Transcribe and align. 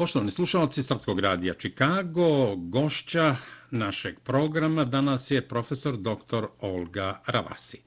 Poštovani 0.00 0.30
slušalci 0.30 0.82
Srpskog 0.82 1.20
radija 1.20 1.54
Čikago, 1.54 2.56
gošća 2.56 3.36
našeg 3.70 4.20
programa 4.20 4.84
danas 4.84 5.30
je 5.30 5.48
profesor 5.48 5.96
dr. 5.96 6.46
Olga 6.60 7.22
Ravasi. 7.26 7.80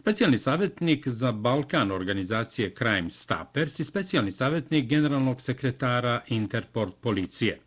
Specijalni 0.00 0.38
savjetnik 0.38 1.08
za 1.08 1.32
Balkan 1.32 1.90
organizacije 1.90 2.74
Crime 2.74 3.10
Stoppers 3.10 3.80
i 3.80 3.84
specijalni 3.84 4.32
savjetnik 4.32 4.86
generalnog 4.86 5.40
sekretara 5.40 6.20
Interport 6.26 6.94
policije. 7.00 7.58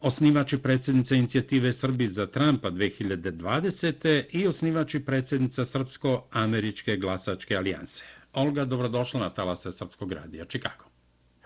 Osnivač 0.00 0.52
i 0.52 0.58
predsjednica 0.62 1.14
inicijative 1.14 1.72
Srbi 1.72 2.08
za 2.08 2.26
Trumpa 2.26 2.70
2020. 2.70 4.24
i 4.30 4.46
osnivač 4.46 4.94
i 4.94 5.04
predsjednica 5.04 5.64
Srpsko-američke 5.64 6.96
glasačke 6.96 7.56
alijanse. 7.56 8.04
Olga, 8.32 8.64
dobrodošla 8.64 9.20
na 9.20 9.30
talase 9.30 9.72
Srpskog 9.72 10.12
radija 10.12 10.44
Čikago. 10.44 10.84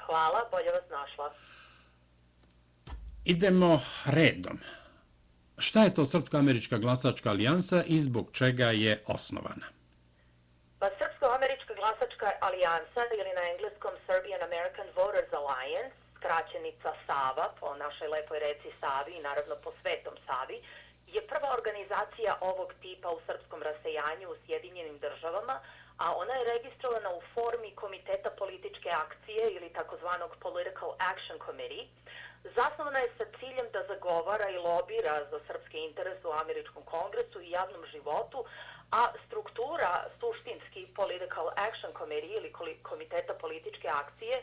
Hvala, 0.06 0.40
bolje 0.50 0.70
vas 0.70 0.90
našla. 0.90 1.51
Idemo 3.24 3.80
redom. 4.06 4.58
Šta 5.58 5.80
je 5.82 5.94
to 5.94 6.04
Srpsko-američka 6.04 6.78
glasačka 6.78 7.30
alijansa 7.30 7.82
i 7.86 8.00
zbog 8.00 8.26
čega 8.32 8.68
je 8.84 9.02
osnovana? 9.06 9.66
Pa 10.80 10.86
Srpsko-američka 10.98 11.72
glasačka 11.80 12.28
alijansa 12.46 13.02
ili 13.18 13.32
na 13.38 13.44
engleskom 13.52 13.94
Serbian 14.06 14.42
American 14.48 14.88
Voters 14.98 15.32
Alliance, 15.40 15.96
skraćenica 16.16 16.90
SAVA 17.06 17.46
po 17.60 17.68
našoj 17.82 18.08
lepoj 18.16 18.38
reci 18.46 18.68
Savi 18.80 19.12
i 19.16 19.24
naravno 19.28 19.54
po 19.64 19.70
svetom 19.80 20.14
Savi, 20.26 20.56
je 21.14 21.20
prva 21.30 21.48
organizacija 21.58 22.32
ovog 22.50 22.70
tipa 22.82 23.08
u 23.16 23.20
srpskom 23.26 23.60
rasejanju 23.68 24.26
u 24.30 24.40
Sjedinjenim 24.42 24.98
državama, 25.06 25.56
a 26.04 26.06
ona 26.22 26.34
je 26.36 26.50
registrovana 26.54 27.10
u 27.18 27.20
formi 27.34 27.70
Komiteta 27.82 28.30
političke 28.42 28.90
akcije 29.04 29.42
ili 29.56 29.68
takozvanog 29.78 30.30
Political 30.46 30.90
Action 31.10 31.38
Committee, 31.46 31.84
Zasnovana 32.44 32.98
je 32.98 33.10
sa 33.18 33.26
ciljem 33.38 33.68
da 33.72 33.86
zagovara 33.88 34.48
i 34.50 34.58
lobira 34.58 35.14
za 35.30 35.38
srpske 35.46 35.78
interese 35.78 36.26
u 36.28 36.32
američkom 36.32 36.82
kongresu 36.82 37.40
i 37.40 37.50
javnom 37.50 37.84
životu, 37.92 38.44
a 38.90 39.02
struktura 39.26 39.90
suštinski 40.20 40.86
Political 40.94 41.46
Action 41.66 41.92
Committee 41.98 42.36
ili 42.36 42.52
Komiteta 42.82 43.34
političke 43.34 43.88
akcije 43.88 44.36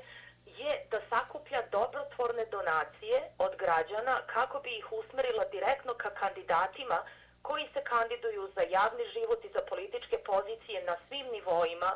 je 0.46 0.72
da 0.92 1.00
sakuplja 1.10 1.62
dobrotvorne 1.72 2.46
donacije 2.46 3.18
od 3.38 3.54
građana 3.64 4.16
kako 4.36 4.60
bi 4.60 4.70
ih 4.78 4.88
usmerila 4.92 5.44
direktno 5.52 5.94
ka 5.94 6.10
kandidatima 6.10 7.00
koji 7.42 7.66
se 7.74 7.82
kandiduju 7.84 8.44
za 8.56 8.64
javni 8.78 9.06
život 9.16 9.46
i 9.46 9.54
za 9.56 9.62
političke 9.70 10.18
pozicije 10.32 10.84
na 10.84 10.96
svim 11.08 11.28
nivoima 11.32 11.92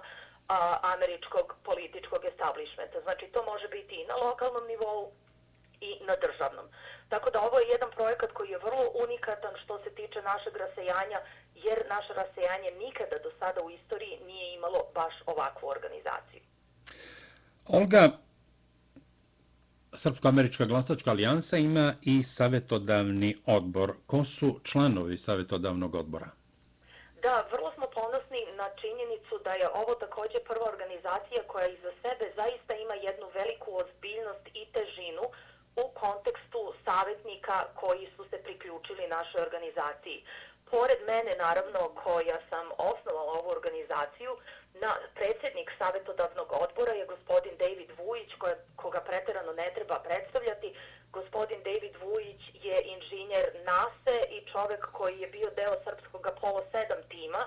a, 0.48 0.78
američkog 0.94 1.56
političkog 1.64 2.22
establishmenta. 2.26 3.02
Znači 3.02 3.26
to 3.34 3.44
može 3.44 3.67
biti 3.67 3.95
i 3.95 4.06
na 4.06 4.16
lokalnom 4.16 4.66
nivou, 4.67 5.12
i 5.88 5.89
na 6.09 6.16
državnom. 6.26 6.66
Tako 7.12 7.28
da 7.34 7.42
ovo 7.48 7.58
je 7.59 7.72
jedan 7.76 7.92
projekat 7.98 8.31
koji 8.38 8.50
je 8.50 8.66
vrlo 8.67 8.86
unikatan 9.06 9.53
što 9.64 9.73
se 9.84 9.89
tiče 10.00 10.20
našeg 10.31 10.53
rasejanja, 10.64 11.20
jer 11.66 11.78
naše 11.95 12.12
rasejanje 12.22 12.72
nikada 12.84 13.17
do 13.26 13.31
sada 13.39 13.59
u 13.64 13.72
istoriji 13.78 14.20
nije 14.30 14.54
imalo 14.54 14.80
baš 14.94 15.14
ovakvu 15.26 15.66
organizaciju. 15.76 16.42
Olga, 17.67 18.04
Srpsko-američka 19.95 20.66
glasačka 20.66 21.09
alijansa 21.11 21.58
ima 21.58 21.94
i 22.02 22.23
savjetodavni 22.23 23.38
odbor. 23.45 23.94
Ko 24.08 24.26
su 24.26 24.59
članovi 24.64 25.17
savjetodavnog 25.17 25.95
odbora? 25.95 26.30
Da, 27.23 27.36
vrlo 27.52 27.70
smo 27.76 27.86
ponosni 28.00 28.42
na 28.59 28.67
činjenicu 28.81 29.34
da 29.45 29.52
je 29.61 29.67
ovo 29.81 29.94
također 29.95 30.39
prva 30.50 30.66
organizacija 30.73 31.42
koja 31.48 31.67
iza 31.67 31.92
sebe 32.04 32.26
zaista 32.39 32.73
ima 32.76 32.94
jednu 32.94 33.28
veliku 33.39 33.70
ozbiljnost 33.81 34.45
i 34.54 34.61
težinu 34.76 35.26
u 35.76 35.86
kontekstu 36.04 36.74
savjetnika 36.86 37.58
koji 37.76 38.10
su 38.16 38.24
se 38.30 38.38
priključili 38.44 39.08
našoj 39.08 39.42
organizaciji. 39.42 40.26
Pored 40.72 41.00
mene, 41.08 41.32
naravno, 41.45 41.80
koja 42.04 42.38
sam 42.50 42.66
osnovala 42.78 43.32
ovu 43.39 43.50
organizaciju, 43.58 44.32
na 44.73 44.92
predsjednik 45.16 45.70
savjetodavnog 45.80 46.50
odbora 46.64 46.94
je 46.94 47.12
gospodin 47.14 47.56
David 47.58 47.92
Vujić, 48.00 48.32
koja, 48.39 48.56
koga 48.76 49.02
preterano 49.10 49.54
ne 49.54 49.67
treba 49.76 49.98
predstavljati. 50.08 50.76
Gospodin 51.12 51.60
David 51.64 51.95
Vujić 52.04 52.42
je 52.54 52.78
inženjer 52.95 53.45
NASA 53.70 54.16
i 54.36 54.38
čovek 54.52 54.83
koji 54.92 55.20
je 55.20 55.28
bio 55.28 55.50
deo 55.60 55.73
srpskog 55.86 56.28
Apollo 56.28 56.62
7 56.73 57.10
tima, 57.10 57.42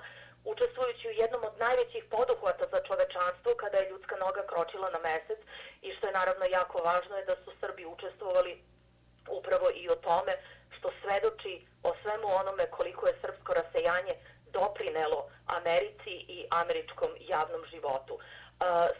učestvujući 0.52 1.04
u 1.08 1.18
jednom 1.22 1.42
od 1.48 1.54
najvećih 1.64 2.04
poduhvata 2.14 2.64
za 2.72 2.80
čovečanstvo 2.88 3.50
kada 3.62 3.76
je 3.78 3.90
ljudska 3.90 4.16
noga 4.24 4.42
kročila 4.50 4.88
na 4.90 5.00
mesec 5.08 5.40
i 5.86 5.88
što 5.94 6.06
je 6.06 6.18
naravno 6.20 6.44
jako 6.58 6.76
važno 6.88 7.14
je 7.16 7.28
da 7.30 7.36
su 7.44 7.50
Srbi 7.60 7.84
učestvovali 7.94 8.52
upravo 9.38 9.66
i 9.82 9.84
o 9.94 9.96
tome 10.08 10.32
što 10.76 10.88
svedoči 11.00 11.54
o 11.88 11.90
svemu 12.02 12.28
onome 12.40 12.64
koliko 12.76 13.02
je 13.06 13.18
srpsko 13.22 13.50
rasejanje 13.60 14.14
doprinelo 14.58 15.20
Americi 15.58 16.14
i 16.36 16.38
američkom 16.62 17.10
javnom 17.34 17.62
životu. 17.72 18.14
Uh, 18.14 18.22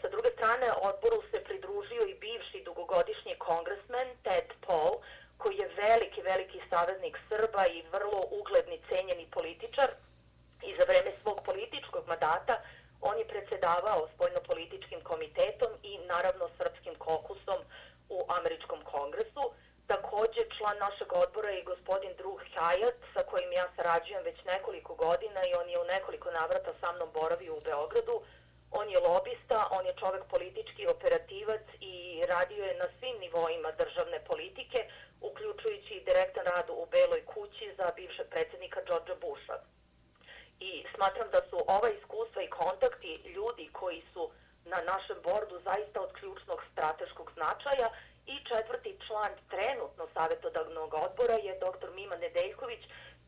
sa 0.01 0.07
druge 0.13 0.29
strane, 0.37 0.67
odboru 0.89 1.19
se 1.31 1.43
pridružio 1.47 2.03
i 2.07 2.19
bivši 2.23 2.59
dugogodišnji 2.69 3.33
kongresmen 3.47 4.07
Ted 4.23 4.49
Paul, 4.65 4.93
koji 5.37 5.55
je 5.57 5.75
veliki, 5.83 6.21
veliki 6.21 6.59
saveznik 6.69 7.15
Srba 7.29 7.63
i 7.67 7.85
vrlo 7.95 8.21
ugledni, 8.39 8.81
cenjeni 8.89 9.27
političar, 9.37 9.89
i 10.69 10.71
za 10.79 10.85
vreme 10.89 11.11
svog 11.21 11.37
političkog 11.49 12.03
mandata 12.07 12.55
on 13.01 13.17
je 13.19 13.27
predsjedavao 13.27 14.07
spoljnopolitičkim 14.15 15.01
komitetom 15.03 15.71
i 15.83 15.97
naravno 15.97 16.45
srpskim 16.57 16.95
kokusom 16.95 17.59
u 18.09 18.17
američkom 18.37 18.81
kongresu. 18.93 19.43
Također 19.87 20.45
član 20.57 20.77
našeg 20.85 21.09
odbora 21.23 21.49
je 21.49 21.69
gospodin 21.71 22.13
Drug 22.17 22.39
Hajat 22.55 22.97
sa 23.13 23.21
kojim 23.29 23.51
ja 23.51 23.65
sarađujem 23.75 24.23
već 24.23 24.37
nekoliko 24.53 24.95
godina 24.95 25.41
i 25.45 25.55
on 25.61 25.69
je 25.69 25.79
u 25.79 25.89
nekoliko 25.95 26.31
navrata 26.31 26.71
sa 26.81 26.91
mnom 26.91 27.09
boravio 27.19 27.53
u 27.55 27.65
Beogradu. 27.69 28.15
On 28.79 28.89
je 28.89 28.99
lobista, 29.09 29.59
on 29.77 29.85
je 29.85 29.99
čovek 30.01 30.23
politički 30.33 30.83
operativac 30.95 31.65
i 31.91 31.95
radio 32.33 32.63
je 32.65 32.81
na 32.83 32.87
svim 32.99 33.17
nivoima 33.19 33.71
državne 33.81 34.19
politike, 34.31 34.79
uključujući 35.21 36.03
direktan 36.07 36.45
rad 36.45 36.67
u 36.69 36.85
Beloj 36.93 37.21
kući 37.33 37.75
za 37.77 37.87
bivšeg 37.95 38.27
predsjednika 38.33 38.79
Georgea 38.87 39.15
Busha 39.25 39.57
smatram 40.97 41.29
da 41.35 41.41
su 41.49 41.57
ova 41.75 41.89
iskustva 41.97 42.41
i 42.43 42.53
kontakti 42.61 43.11
ljudi 43.35 43.65
koji 43.79 44.01
su 44.13 44.23
na 44.71 44.79
našem 44.91 45.17
bordu 45.27 45.55
zaista 45.69 45.97
od 46.05 46.11
ključnog 46.19 46.59
strateškog 46.71 47.27
značaja 47.37 47.89
i 48.33 48.35
četvrti 48.49 48.91
član 49.07 49.33
trenutno 49.53 50.03
savjetodavnog 50.15 50.89
odbora 51.05 51.37
je 51.47 51.59
dr. 51.63 51.89
Mima 51.97 52.15
Nedeljković, 52.23 52.81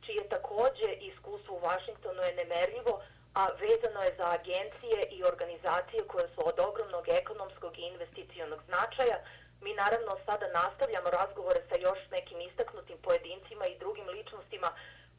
čije 0.06 0.22
takođe 0.36 0.90
iskustvo 1.12 1.52
u 1.56 1.64
Vašingtonu 1.70 2.22
je 2.28 2.38
nemerljivo, 2.42 2.94
a 3.40 3.44
vezano 3.64 4.00
je 4.04 4.18
za 4.20 4.28
agencije 4.38 5.00
i 5.18 5.20
organizacije 5.32 6.02
koje 6.12 6.28
su 6.34 6.40
od 6.50 6.58
ogromnog 6.70 7.06
ekonomskog 7.22 7.74
i 7.78 7.88
investicijonog 7.92 8.60
značaja. 8.70 9.18
Mi 9.64 9.72
naravno 9.74 10.12
sada 10.28 10.48
nastavljamo 10.62 11.10
razgovore 11.20 11.62
sa 11.70 11.76
još 11.88 12.00
nekim 12.16 12.40
istaknutim 12.42 12.98
pojedincima 13.08 13.66
i 13.68 13.80
drugim 13.84 14.08
ličnostima 14.18 14.70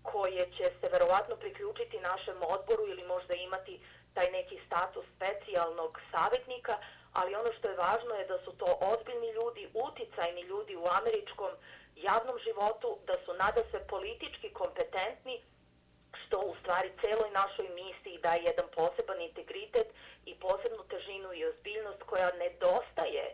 koje 0.03 0.45
će 0.57 0.65
se 0.65 0.87
verovatno 0.93 1.37
priključiti 1.37 2.07
našem 2.11 2.39
odboru 2.55 2.89
ili 2.89 3.05
možda 3.05 3.35
imati 3.35 3.81
taj 4.15 4.31
neki 4.31 4.61
status 4.67 5.05
specijalnog 5.17 6.01
savjetnika, 6.13 6.75
ali 7.13 7.35
ono 7.35 7.51
što 7.59 7.69
je 7.69 7.83
važno 7.87 8.15
je 8.15 8.27
da 8.27 8.39
su 8.45 8.53
to 8.53 8.69
ozbiljni 8.93 9.31
ljudi, 9.39 9.71
uticajni 9.87 10.43
ljudi 10.43 10.77
u 10.77 10.87
američkom 10.99 11.53
javnom 11.97 12.37
životu, 12.47 12.99
da 13.07 13.15
su 13.25 13.31
nada 13.45 13.63
se 13.71 13.79
politički 13.95 14.49
kompetentni, 14.61 15.43
što 16.21 16.41
u 16.41 16.55
stvari 16.61 16.91
celoj 17.03 17.31
našoj 17.31 17.69
misiji 17.83 18.23
daje 18.23 18.41
jedan 18.43 18.69
poseban 18.77 19.21
integritet 19.21 19.89
i 20.31 20.33
posebnu 20.35 20.83
težinu 20.93 21.33
i 21.33 21.45
ozbiljnost 21.45 22.03
koja 22.03 22.39
nedostaje 22.45 23.25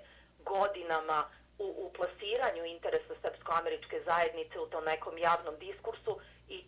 godinama 0.53 1.19
u, 1.59 1.67
u 1.85 1.93
plasiranju 1.97 2.65
interesa 2.65 3.15
srpsko-američke 3.23 4.03
zajednice 4.09 4.61
u 4.61 4.67
tom 4.67 4.85
nekom 4.85 5.19
javnom 5.19 5.55
diskursu 5.59 6.21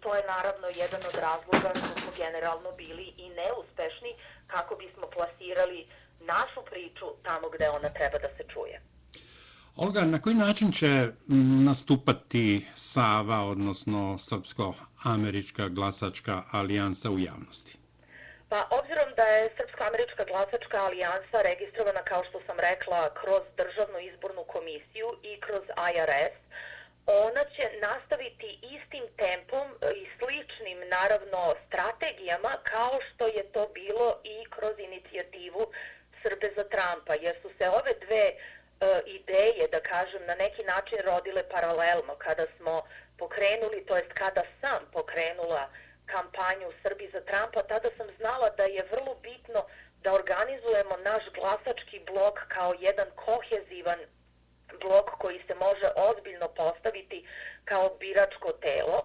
to 0.03 0.15
je 0.15 0.23
naravno 0.35 0.67
jedan 0.83 1.03
od 1.11 1.15
razloga 1.27 1.71
što 1.79 2.01
smo 2.01 2.11
generalno 2.17 2.73
bili 2.73 3.07
i 3.17 3.27
neuspešni 3.41 4.13
kako 4.47 4.77
bismo 4.77 5.07
plasirali 5.17 5.87
našu 6.21 6.61
priču 6.71 7.07
tamo 7.23 7.49
gde 7.55 7.69
ona 7.69 7.89
treba 7.89 8.19
da 8.19 8.29
se 8.37 8.45
čuje. 8.53 8.81
Olga, 9.77 10.01
na 10.01 10.19
koji 10.23 10.35
način 10.35 10.73
će 10.73 11.09
nastupati 11.69 12.67
Sava, 12.77 13.39
odnosno 13.45 14.19
Srpsko-američka 14.19 15.69
glasačka 15.69 16.43
alijansa 16.53 17.11
u 17.11 17.19
javnosti? 17.19 17.79
Pa, 18.49 18.59
obzirom 18.79 19.09
da 19.17 19.23
je 19.23 19.51
Srpsko-američka 19.57 20.25
glasačka 20.31 20.79
alijansa 20.87 21.39
registrovana, 21.51 22.03
kao 22.11 22.23
što 22.29 22.39
sam 22.47 22.57
rekla, 22.69 23.01
kroz 23.21 23.43
državnu 23.61 23.99
izbornu 24.11 24.45
komisiju 24.55 25.09
i 25.31 25.33
kroz 25.45 25.65
IRS, 25.93 26.35
ona 27.09 27.43
će 27.57 27.65
nastaviti 27.87 28.59
istim 28.77 29.05
tempom 29.17 29.67
i 30.01 30.03
sličnim, 30.19 30.79
naravno, 30.89 31.55
strategijama 31.67 32.53
kao 32.73 32.99
što 33.09 33.27
je 33.27 33.53
to 33.53 33.69
bilo 33.75 34.21
i 34.25 34.37
kroz 34.51 34.75
inicijativu 34.79 35.63
Srbe 36.23 36.49
za 36.57 36.65
Trumpa, 36.73 37.15
jer 37.15 37.35
su 37.43 37.49
se 37.59 37.69
ove 37.69 37.93
dve 38.05 38.25
eh, 38.29 38.37
ideje, 39.07 39.65
da 39.73 39.81
kažem, 39.81 40.23
na 40.27 40.35
neki 40.35 40.63
način 40.65 40.99
rodile 41.11 41.43
paralelno. 41.49 42.15
Kada 42.19 42.47
smo 42.57 42.83
pokrenuli, 43.19 43.87
to 43.87 43.97
jest 43.97 44.13
kada 44.13 44.43
sam 44.61 44.81
pokrenula 44.93 45.71
kampanju 46.07 46.69
Srbi 46.83 47.11
za 47.15 47.21
Trumpa, 47.29 47.63
tada 47.63 47.89
sam 47.97 48.09
znala 48.19 48.49
da 48.59 48.65
je 48.65 48.89
vrlo 48.93 49.15
bitno 49.15 49.61
da 50.03 50.13
organizujemo 50.13 50.95
naš 51.11 51.25
glasački 51.37 51.99
blok 52.11 52.37
kao 52.49 52.75
jedan 52.81 53.09
kohezivan 53.25 54.01
blok 54.85 55.09
koji 55.23 55.39
se 55.47 55.55
može 55.55 55.89
ozbiljno 56.09 56.49
postaviti 56.49 57.27
kao 57.65 57.97
biračko 58.01 58.53
telo, 58.53 58.99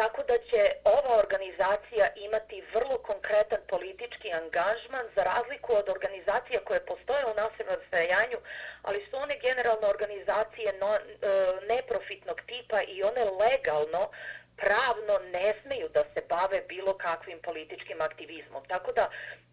tako 0.00 0.20
da 0.30 0.36
će 0.48 0.60
ova 0.96 1.12
organizacija 1.24 2.06
imati 2.26 2.64
vrlo 2.74 2.96
konkretan 3.10 3.60
politički 3.72 4.28
angažman 4.42 5.06
za 5.16 5.22
razliku 5.32 5.70
od 5.80 5.86
organizacija 5.96 6.58
koje 6.66 6.86
postoje 6.90 7.22
u 7.26 7.38
nasilnom 7.42 7.80
stajanju, 7.88 8.38
ali 8.82 8.98
su 9.06 9.14
one 9.24 9.36
generalno 9.46 9.86
organizacije 9.94 10.68
no, 10.82 10.90
e, 10.96 11.00
neprofitnog 11.72 12.38
tipa 12.50 12.78
i 12.82 13.02
one 13.10 13.22
legalno 13.42 14.02
pravno 14.62 15.14
ne 15.34 15.46
smeju 15.60 15.88
da 15.96 16.02
se 16.12 16.20
bave 16.34 16.58
bilo 16.68 16.92
kakvim 17.06 17.38
političkim 17.48 18.00
aktivizmom. 18.00 18.62
Tako 18.72 18.92
da 18.92 19.04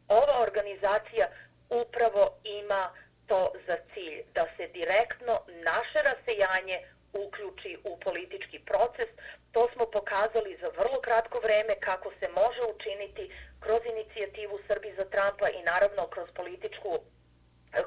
ova 0.08 0.36
organizacija 0.48 1.26
upravo 1.70 2.24
ima 2.44 2.82
to 3.28 3.52
za 3.68 3.78
cilj 3.94 4.24
da 4.36 4.46
se 4.58 4.68
direktno 4.68 5.34
naše 5.70 6.00
rasejanje 6.10 6.78
uključi 7.14 7.78
u 7.84 8.00
politički 8.00 8.60
proces. 8.60 9.10
To 9.52 9.68
smo 9.74 9.86
pokazali 9.86 10.60
za 10.62 10.70
vrlo 10.80 11.02
kratko 11.02 11.38
vreme 11.46 11.74
kako 11.80 12.10
se 12.20 12.28
može 12.42 12.62
učiniti 12.76 13.24
kroz 13.60 13.82
inicijativu 13.94 14.60
Srbi 14.68 14.90
za 14.98 15.06
Trumpa 15.14 15.48
i 15.50 15.64
naravno 15.72 16.04
kroz 16.14 16.30
političku 16.40 16.92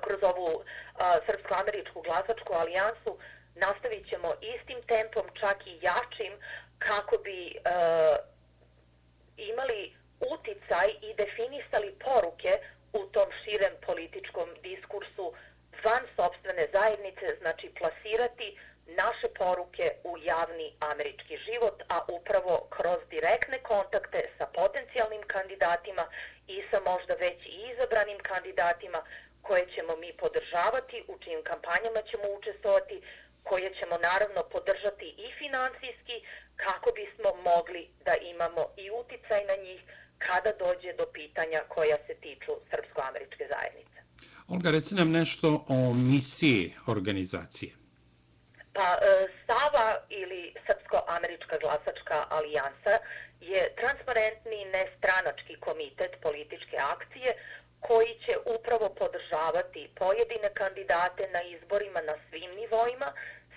kroz 0.04 0.20
ovu 0.22 0.64
srpsko-američku 1.26 2.02
glasačku 2.02 2.52
alijansu 2.52 3.18
nastavit 3.54 4.08
ćemo 4.10 4.28
istim 4.54 4.78
tempom, 4.88 5.26
čak 5.40 5.66
i 5.66 5.78
jačim, 5.82 6.32
kako 6.78 7.18
bi 7.18 7.38
uh, 7.56 8.16
imali 9.36 9.96
uticaj 10.34 10.88
i 11.06 11.14
definisali 11.22 11.98
poruke 12.04 12.52
u 13.00 13.02
tom 13.14 13.28
širem 13.42 13.74
političkom 13.86 14.48
diskursu 14.62 15.26
van 15.84 16.04
sobstvene 16.16 16.64
zajednice, 16.76 17.26
znači 17.40 17.66
plasirati 17.78 18.48
naše 18.86 19.28
poruke 19.38 19.86
u 20.10 20.12
javni 20.32 20.68
američki 20.90 21.36
život, 21.46 21.76
a 21.94 21.96
upravo 22.18 22.54
kroz 22.76 23.00
direktne 23.14 23.58
kontakte 23.72 24.20
sa 24.38 24.46
potencijalnim 24.58 25.22
kandidatima 25.34 26.04
i 26.54 26.56
sa 26.70 26.78
možda 26.90 27.14
već 27.14 27.38
i 27.46 27.56
izabranim 27.72 28.18
kandidatima 28.30 29.00
koje 29.42 29.64
ćemo 29.74 29.96
mi 29.96 30.10
podržavati, 30.22 31.04
u 31.08 31.14
čijim 31.22 31.42
kampanjama 31.50 32.00
ćemo 32.10 32.26
učestovati, 32.38 32.96
koje 33.48 33.68
ćemo 33.78 33.96
naravno 34.08 34.40
podržati 34.54 35.08
i 35.24 35.26
financijski 35.40 36.16
kako 36.56 36.88
bismo 37.00 37.30
mogli 37.50 37.82
da 38.06 38.14
imamo 38.32 38.62
i 38.76 38.90
uticaj 38.90 39.40
na 39.50 39.56
njih 39.64 39.80
kada 40.18 40.52
dođe 40.64 40.92
do 40.92 41.06
pitanja 41.12 41.60
koja 41.68 41.96
se 42.06 42.14
tiču 42.14 42.52
Srpsko-američke 42.70 43.44
zajednice. 43.54 43.98
Olga, 44.48 44.70
reci 44.70 44.94
nam 44.94 45.10
nešto 45.10 45.64
o 45.68 45.94
misiji 45.94 46.74
organizacije. 46.86 47.72
Pa, 48.72 48.88
e, 49.00 49.28
Sava 49.46 49.88
ili 50.08 50.54
Srpsko-američka 50.66 51.56
glasačka 51.62 52.18
alijansa 52.36 52.94
je 53.40 53.62
transparentni 53.80 54.60
nestranački 54.76 55.54
komitet 55.66 56.12
političke 56.22 56.76
akcije 56.94 57.30
koji 57.86 58.12
će 58.24 58.34
upravo 58.56 58.86
podržavati 59.00 59.90
pojedine 60.00 60.48
kandidate 60.60 61.24
na 61.34 61.40
izborima 61.54 62.00
na 62.10 62.14
svim 62.26 62.50
nivoima, 62.60 63.08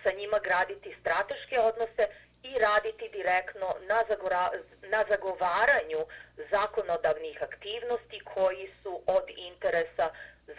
sa 0.04 0.10
njima 0.20 0.38
graditi 0.48 0.98
strateške 1.02 1.56
odnose 1.70 2.04
i 2.52 2.60
raditi 2.68 3.06
direktno 3.18 3.68
na, 3.90 4.00
zagora, 4.10 4.44
na 4.94 5.02
zagovaranju 5.12 6.02
zakonodavnih 6.54 7.38
aktivnosti 7.50 8.20
koji 8.34 8.66
su 8.84 9.02
od 9.18 9.26
interesa 9.50 10.08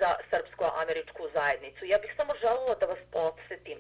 za 0.00 0.11
srpsko-američku 0.31 1.23
zajednicu. 1.35 1.82
Ja 1.85 1.99
bih 1.99 2.12
samo 2.19 2.32
želila 2.43 2.75
da 2.81 2.87
vas 2.87 3.02
podsjetim 3.12 3.79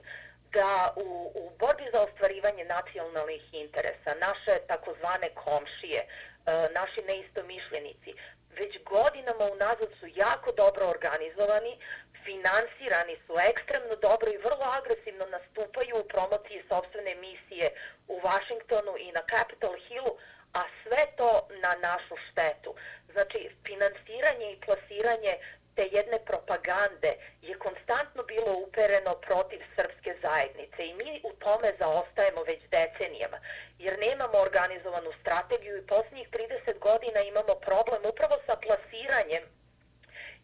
da 0.52 0.92
u, 0.96 1.32
u 1.34 1.42
borbi 1.58 1.86
za 1.92 2.00
ostvarivanje 2.06 2.64
nacionalnih 2.64 3.42
interesa 3.64 4.10
naše 4.26 4.54
takozvane 4.70 5.28
komšije, 5.44 6.00
e, 6.02 6.08
naši 6.78 7.00
neistomišljenici, 7.10 8.10
već 8.58 8.72
godinama 8.94 9.44
unazad 9.52 9.90
su 10.00 10.06
jako 10.24 10.52
dobro 10.52 10.84
organizovani, 10.96 11.72
finansirani 12.26 13.16
su 13.26 13.32
ekstremno 13.50 13.94
dobro 14.08 14.28
i 14.30 14.42
vrlo 14.46 14.66
agresivno 14.78 15.24
nastupaju 15.36 15.94
u 15.98 16.08
promociji 16.12 16.66
sobstvene 16.70 17.14
misije 17.26 17.66
u 18.08 18.16
Washingtonu 18.26 18.92
i 19.06 19.08
na 19.16 19.22
Capitol 19.32 19.74
Hillu, 19.84 20.12
a 20.58 20.62
sve 20.82 21.02
to 21.18 21.30
na 21.64 21.72
našu 21.88 22.16
štetu. 22.26 22.70
Znači, 23.12 23.40
finansiranje 23.66 24.46
i 24.50 24.60
plasiranje 24.64 25.34
te 25.76 25.84
jedne 25.98 26.18
propagande 26.30 27.12
je 27.48 27.54
konstantno 27.66 28.22
bilo 28.32 28.52
upereno 28.66 29.12
protiv 29.28 29.60
srpske 29.76 30.12
zajednice 30.24 30.80
i 30.86 30.94
mi 31.00 31.10
u 31.28 31.32
tome 31.44 31.68
zaostajemo 31.80 32.42
već 32.50 32.60
decenijama, 32.76 33.38
jer 33.84 33.94
nemamo 34.06 34.36
organizovanu 34.46 35.10
strategiju 35.20 35.74
i 35.78 35.86
posljednjih 35.86 36.28
30 36.30 36.78
godina 36.88 37.20
imamo 37.20 37.54
problem 37.68 38.02
upravo 38.12 38.36
sa 38.46 38.54
plasiranjem 38.64 39.42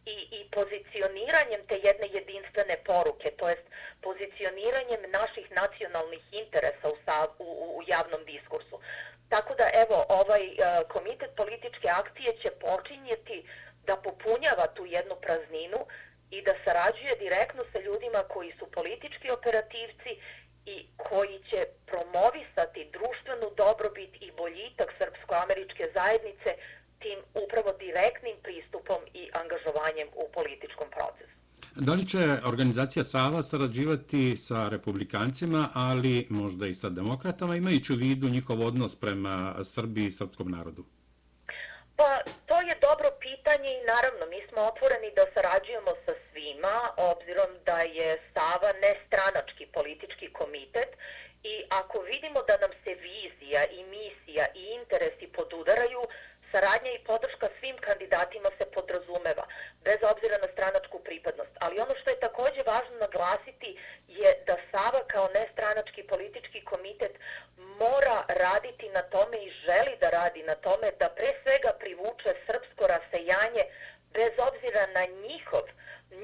i, 0.07 0.17
i 0.39 0.41
pozicioniranjem 0.57 1.61
te 1.69 1.77
jedne 1.89 2.07
jedinstvene 2.17 2.77
poruke, 2.91 3.31
to 3.39 3.49
jest 3.49 3.67
pozicioniranjem 4.07 5.03
naših 5.19 5.47
nacionalnih 5.61 6.23
interesa 6.43 6.87
u, 6.89 6.97
u, 7.45 7.79
u 7.79 7.81
javnom 7.87 8.25
diskursu. 8.25 8.77
Tako 9.29 9.55
da, 9.55 9.67
evo, 9.85 9.99
ovaj 10.21 10.45
uh, 10.53 10.57
komitet 10.95 11.31
političke 11.37 11.89
akcije 12.03 12.31
će 12.43 12.51
počinjeti 12.51 13.39
da 13.87 13.97
popunjava 13.97 14.67
tu 14.77 14.87
jednu 14.87 15.17
prazninu 15.25 15.81
i 16.31 16.43
da 16.43 16.53
sarađuje 16.65 17.17
direktno 17.17 17.63
sa 17.73 17.79
ljudima 17.81 18.21
koji 18.35 18.53
su 18.59 18.67
politički 18.79 19.31
operativci 19.31 20.11
i 20.67 20.87
koji 20.97 21.37
će 21.51 21.61
promovisati 21.87 22.91
društvenu 22.97 23.47
dobrobit 23.57 24.13
i 24.21 24.33
boljitak 24.33 24.89
srpsko-američke 24.99 25.85
zajednice 25.95 26.51
tim 27.03 27.19
upravo 27.45 27.71
direktnim 27.79 28.37
pristupom 28.43 29.01
i 29.15 29.23
angažovanjem 29.43 30.09
u 30.23 30.25
političkom 30.35 30.89
procesu. 30.97 31.35
Da 31.77 31.93
li 31.93 32.09
će 32.09 32.39
organizacija 32.45 33.05
Sava 33.05 33.43
sarađivati 33.43 34.37
sa 34.37 34.69
republikancima, 34.69 35.69
ali 35.75 36.27
možda 36.31 36.67
i 36.67 36.75
sa 36.75 36.89
demokratama, 36.89 37.57
imajući 37.57 37.93
u 37.93 37.97
vidu 37.97 38.29
njihov 38.29 38.67
odnos 38.67 39.01
prema 39.01 39.55
Srbiji 39.65 40.07
i 40.07 40.11
srpskom 40.11 40.51
narodu? 40.51 40.85
Pa, 41.97 42.11
to 42.49 42.57
je 42.69 42.75
dobro 42.89 43.09
pitanje 43.27 43.71
i 43.75 43.87
naravno 43.93 44.25
mi 44.33 44.41
smo 44.49 44.61
otvoreni 44.71 45.11
da 45.19 45.25
sarađujemo 45.35 45.93
sa 46.05 46.15
svima, 46.27 46.77
obzirom 47.13 47.51
da 47.69 47.79
je 47.99 48.09
Sava 48.35 48.71
nestranački 48.85 49.65
politički 49.77 50.27
komitet 50.39 50.91
i 51.53 51.55
ako 51.81 51.97
vidimo 52.13 52.41
da 52.49 52.55
nam 52.65 52.73
se 52.83 52.93
vizija 53.09 53.63
i 53.79 53.81
misija 53.97 54.45
i 54.61 54.63
interesi 54.81 55.27
podudaraju, 55.39 56.03
saradnja 56.55 56.91
i 56.95 57.05
podrška 57.11 57.47
svim 57.59 57.77
kandidatima 57.87 58.51
se 58.59 58.65
podrazumeva, 58.77 59.45
bez 59.87 60.01
obzira 60.13 60.37
na 60.45 60.49
stranačku 60.55 60.99
pripadnost. 61.09 61.55
Ali 61.65 61.81
ono 61.85 61.95
što 62.01 62.09
je 62.11 62.25
također 62.27 62.63
važno 62.73 62.97
naglasiti 63.07 63.71
je 64.21 64.31
da 64.49 64.57
Sava 64.71 65.03
kao 65.13 65.27
nestranački 65.39 66.03
politički 66.13 66.61
komitet 66.71 67.15
mora 67.83 68.19
raditi 68.45 68.87
na 68.97 69.03
tome 69.15 69.37
i 69.43 69.55
želi 69.67 69.95
da 70.03 70.09
radi 70.21 70.43
na 70.51 70.57
tome 70.67 70.89
da 71.01 71.09
pre 71.17 71.31
svega 71.43 71.73
privuče 71.83 72.31
srpsko 72.47 72.83
rasejanje 72.95 73.65
bez 74.17 74.33
obzira 74.49 74.85
na 74.97 75.05
njihov, 75.27 75.65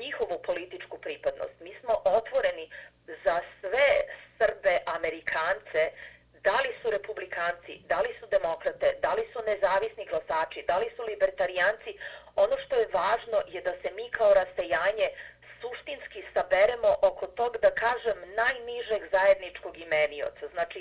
njihovu 0.02 0.36
političku 0.50 0.96
pripadnost. 1.06 1.56
Mi 1.60 1.72
smo 1.80 1.94
otvoreni 2.18 2.66
za 3.24 3.36
sve 3.60 3.90
Srbe, 4.38 4.74
Amerikance, 4.96 5.82
da 6.44 6.56
li 6.64 6.70
su 6.80 6.90
republikanci, 6.90 7.72
da 7.90 7.98
li 8.04 8.12
su 8.20 8.26
demokrate, 8.36 8.86
da 9.04 9.10
li 9.14 9.24
su 9.32 9.38
nezavisni 9.50 10.04
glasači, 10.10 10.64
da 10.68 10.76
li 10.78 10.88
su 10.96 11.02
libertarijanci, 11.02 11.90
ono 12.44 12.56
što 12.64 12.74
je 12.76 12.92
važno 13.00 13.38
je 13.54 13.60
da 13.68 13.72
se 13.80 13.88
mi 13.98 14.10
kao 14.10 14.30
rasejanje 14.40 15.08
suštinski 15.60 16.20
saberemo 16.34 16.90
oko 17.08 17.26
tog, 17.26 17.52
da 17.64 17.70
kažem, 17.84 18.18
najnižeg 18.40 19.02
zajedničkog 19.16 19.74
imenioca. 19.78 20.44
Znači, 20.54 20.80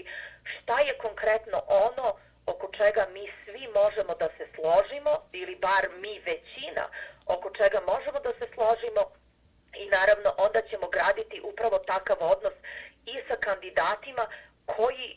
šta 0.54 0.76
je 0.88 1.02
konkretno 1.06 1.58
ono 1.86 2.08
oko 2.52 2.68
čega 2.80 3.04
mi 3.16 3.26
svi 3.44 3.64
možemo 3.80 4.14
da 4.22 4.28
se 4.38 4.46
složimo, 4.56 5.12
ili 5.32 5.56
bar 5.56 5.84
mi 6.04 6.14
većina 6.32 6.86
oko 7.26 7.48
čega 7.60 7.80
možemo 7.92 8.20
da 8.28 8.32
se 8.40 8.46
složimo, 8.56 9.02
i 9.82 9.86
naravno 9.98 10.30
onda 10.38 10.62
ćemo 10.70 10.88
graditi 10.96 11.42
upravo 11.52 11.78
takav 11.78 12.18
odnos 12.34 12.56
i 13.06 13.16
sa 13.28 13.36
kandidatima 13.48 14.26
koji 14.76 15.06
e, 15.12 15.16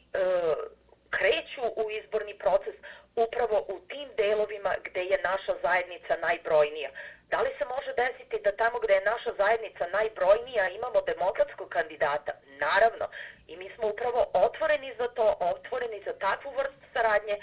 kreću 1.16 1.64
u 1.82 1.84
izborni 1.98 2.34
proces 2.44 2.76
upravo 3.24 3.56
u 3.74 3.76
tim 3.90 4.08
delovima 4.22 4.72
gde 4.86 5.02
je 5.12 5.18
naša 5.30 5.54
zajednica 5.64 6.12
najbrojnija. 6.26 6.90
Da 7.30 7.38
li 7.44 7.50
se 7.58 7.64
može 7.74 7.92
desiti 8.04 8.36
da 8.44 8.58
tamo 8.60 8.76
gde 8.84 8.94
je 8.94 9.10
naša 9.12 9.32
zajednica 9.42 9.84
najbrojnija 9.98 10.64
imamo 10.68 10.98
demokratskog 11.12 11.68
kandidata? 11.76 12.32
Naravno. 12.66 13.06
I 13.50 13.52
mi 13.60 13.68
smo 13.74 13.84
upravo 13.92 14.20
otvoreni 14.46 14.90
za 15.00 15.08
to, 15.16 15.26
otvoreni 15.54 15.98
za 16.06 16.14
takvu 16.26 16.50
vrstu 16.58 16.86
saradnje, 16.94 17.36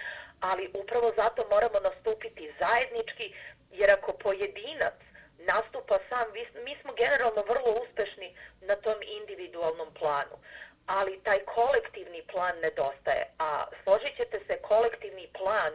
ali 0.50 0.72
upravo 0.82 1.08
zato 1.22 1.42
moramo 1.54 1.78
nastupiti 1.90 2.54
zajednički, 2.62 3.28
jer 3.80 3.90
ako 3.92 4.08
pojedinac 4.24 4.98
nastupa 5.52 5.98
sam, 6.10 6.26
mi 6.66 6.74
smo 6.82 6.92
generalno 6.94 7.42
vrlo 7.52 7.70
uspešni 7.84 8.36
na 8.62 8.76
tom 8.76 9.00
individualnom 9.20 9.90
planu, 10.00 10.36
ali 10.86 11.24
taj 11.24 11.40
kolektivni 11.56 12.22
plan 12.32 12.56
nedostaje, 12.66 13.24
a 13.40 13.50
složit 13.84 14.14
ćete 14.20 14.38
se, 14.48 14.62
kolektivni 14.62 15.28
plan 15.40 15.74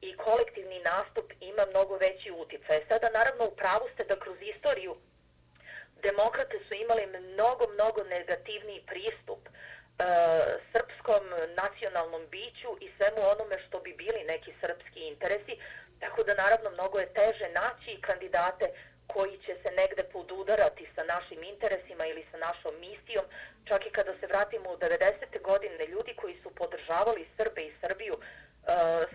i 0.00 0.16
kolektivni 0.16 0.78
nastup 0.92 1.32
ima 1.40 1.64
mnogo 1.72 1.94
veći 1.96 2.30
uticaj. 2.30 2.78
Sada 2.88 3.08
naravno 3.18 3.44
u 3.46 3.56
pravu 3.60 3.86
ste 3.94 4.04
da 4.04 4.20
kroz 4.22 4.36
istoriju 4.54 4.96
demokrate 6.02 6.56
su 6.66 6.74
imali 6.74 7.04
mnogo, 7.06 7.64
mnogo 7.76 8.00
negativniji 8.16 8.86
pristup 8.92 9.42
e, 9.48 9.52
srpskom 10.72 11.24
nacionalnom 11.62 12.22
biću 12.34 12.70
i 12.84 12.86
svemu 12.96 13.20
onome 13.32 13.56
što 13.64 13.76
bi 13.80 13.92
bili 14.02 14.20
neki 14.32 14.52
srpski 14.60 15.00
interesi, 15.12 15.54
tako 16.00 16.22
da 16.22 16.34
naravno 16.34 16.70
mnogo 16.70 16.98
je 16.98 17.14
teže 17.20 17.46
naći 17.62 18.00
kandidate 18.00 18.66
koji 19.06 19.38
će 19.46 19.54
se 19.62 19.70
negde 19.80 20.02
podudarati 20.16 20.88
sa 20.94 21.02
našim 21.04 21.42
interesima 21.42 22.04
ili 22.06 22.26
sa 22.30 22.38
našom 22.46 22.74
misijom, 22.80 23.26
čak 23.68 23.86
i 23.86 23.94
kada 23.98 24.12
se 24.20 24.26
vratimo 24.26 24.70
u 24.70 24.76
90. 24.76 25.42
godine, 25.42 25.86
ljudi 25.86 26.12
koji 26.20 26.36
su 26.42 26.50
podržavali 26.50 27.28
Srbe 27.36 27.62
i 27.66 27.74
Srbiju, 27.80 28.14
uh, 28.16 28.22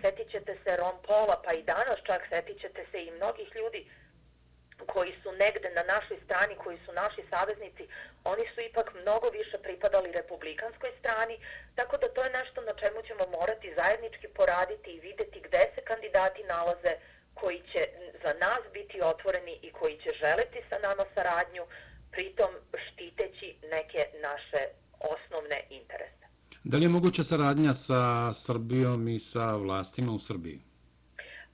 setit 0.02 0.30
ćete 0.30 0.52
se 0.62 0.76
Ron 0.76 0.96
Paula, 1.06 1.36
pa 1.44 1.52
i 1.52 1.62
danas 1.62 1.98
čak 2.08 2.22
setit 2.32 2.60
ćete 2.60 2.86
se 2.90 2.98
i 3.04 3.10
mnogih 3.10 3.48
ljudi 3.56 3.80
koji 4.86 5.12
su 5.22 5.32
negde 5.32 5.68
na 5.70 5.82
našoj 5.94 6.18
strani, 6.24 6.54
koji 6.64 6.78
su 6.84 6.92
naši 6.92 7.22
saveznici, 7.32 7.84
oni 8.24 8.44
su 8.54 8.60
ipak 8.60 8.94
mnogo 9.02 9.26
više 9.30 9.56
pripadali 9.66 10.12
republikanskoj 10.12 10.90
strani, 11.00 11.36
tako 11.74 11.96
da 11.96 12.08
to 12.08 12.20
je 12.24 12.36
nešto 12.38 12.60
na 12.60 12.74
čemu 12.82 12.98
ćemo 13.08 13.24
morati 13.38 13.74
zajednički 13.80 14.28
poraditi 14.28 14.90
i 14.90 15.00
videti 15.00 15.38
gde 15.46 15.62
se 15.74 15.80
kandidati 15.92 16.42
nalaze 16.54 16.92
koji 17.34 17.58
će 17.72 17.82
za 18.22 18.32
nas 18.44 18.62
biti 18.72 18.96
otvoreni 19.12 19.54
i 19.62 19.72
koji 19.78 19.94
će 20.02 20.10
želiti 20.22 20.58
sa 20.68 20.76
nama 20.86 21.04
saradnju, 21.14 21.64
pritom 22.14 22.52
štiteći 22.84 23.48
neke 23.74 24.02
naše 24.28 24.62
osnovne 25.12 25.58
interese. 25.80 26.24
Da 26.64 26.76
li 26.76 26.84
je 26.84 26.96
moguća 26.96 27.22
saradnja 27.24 27.74
sa 27.74 28.00
Srbijom 28.34 29.08
i 29.08 29.18
sa 29.20 29.46
vlastima 29.66 30.12
u 30.12 30.18
Srbiji? 30.18 30.58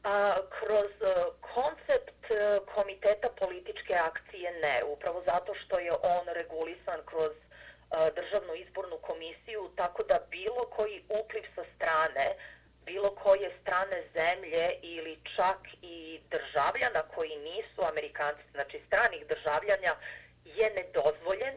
A, 0.04 0.35
kroz 0.59 0.92
uh, 1.00 1.11
koncept 1.54 2.23
uh, 2.30 2.38
komiteta 2.75 3.28
političke 3.42 3.95
akcije 4.11 4.49
ne, 4.64 4.76
upravo 4.95 5.18
zato 5.30 5.52
što 5.61 5.75
je 5.87 5.92
on 6.16 6.25
regulisan 6.40 7.00
kroz 7.11 7.35
uh, 7.38 7.45
državnu 8.18 8.52
izbornu 8.64 8.97
komisiju, 9.09 9.62
tako 9.80 10.00
da 10.11 10.26
bilo 10.30 10.62
koji 10.76 10.97
upliv 11.21 11.45
sa 11.57 11.64
strane 11.75 12.26
bilo 12.88 13.11
koje 13.25 13.49
strane 13.62 13.99
zemlje 14.16 14.64
ili 14.83 15.14
čak 15.37 15.59
i 15.83 16.21
državljana 16.35 17.02
koji 17.14 17.37
nisu 17.37 17.80
amerikanci, 17.92 18.45
znači 18.54 18.76
stranih 18.87 19.23
državljanja, 19.33 19.92
je 20.45 20.66
nedozvoljen 20.78 21.54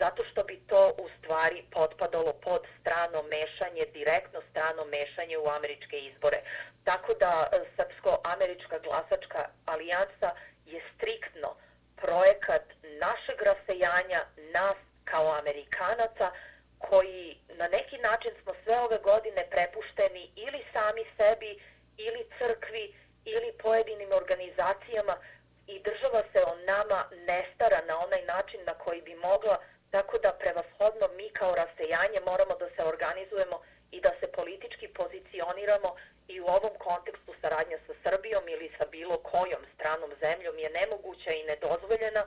zato 0.00 0.22
što 0.30 0.44
bi 0.44 0.56
to 0.66 0.82
u 1.04 1.08
stvari 1.18 1.64
potpadalo 1.70 2.32
pod 2.32 2.62
strano 2.80 3.22
mešanje, 3.22 3.84
direktno 3.98 4.40
strano 4.50 4.82
mešanje 4.84 5.36
u 5.38 5.48
američke 5.56 5.96
izbore. 6.10 6.38
Tako 6.84 7.14
da 7.22 7.32
e, 7.46 7.56
Srpsko-američka 7.76 8.78
glasačka 8.78 9.40
alijansa 9.66 10.30
je 10.66 10.80
striktno 10.94 11.48
projekat 11.96 12.64
našeg 13.04 13.38
rasejanja 13.50 14.20
nas 14.54 14.78
kao 15.04 15.34
amerikanaca 15.40 16.26
koji 16.78 17.37
na 17.60 17.66
neki 17.68 17.98
način 18.08 18.32
smo 18.42 18.52
sve 18.62 18.74
ove 18.86 18.98
godine 19.10 19.42
prepušteni 19.54 20.24
ili 20.44 20.60
sami 20.74 21.04
sebi, 21.16 21.50
ili 22.06 22.22
crkvi, 22.38 22.84
ili 23.24 23.48
pojedinim 23.64 24.10
organizacijama 24.22 25.14
i 25.66 25.74
država 25.88 26.20
se 26.32 26.40
o 26.50 26.54
nama 26.72 27.00
ne 27.28 27.40
stara 27.54 27.80
na 27.88 27.94
onaj 28.06 28.22
način 28.34 28.60
na 28.66 28.74
koji 28.84 29.00
bi 29.02 29.14
mogla, 29.14 29.56
tako 29.90 30.18
da 30.18 30.38
prevashodno 30.42 31.06
mi 31.18 31.28
kao 31.38 31.52
rasejanje 31.62 32.20
moramo 32.30 32.54
da 32.62 32.68
se 32.74 32.82
organizujemo 32.92 33.56
i 33.96 34.00
da 34.00 34.10
se 34.20 34.32
politički 34.38 34.88
pozicioniramo 34.88 35.90
i 36.28 36.40
u 36.40 36.46
ovom 36.58 36.74
kontekstu 36.88 37.32
saradnja 37.40 37.78
sa 37.86 37.94
Srbijom 38.04 38.44
ili 38.48 38.68
sa 38.78 38.84
bilo 38.90 39.16
kojom 39.32 39.62
stranom 39.74 40.10
zemljom 40.22 40.56
je 40.58 40.70
nemoguća 40.78 41.30
i 41.34 41.46
nedozvoljena. 41.50 42.22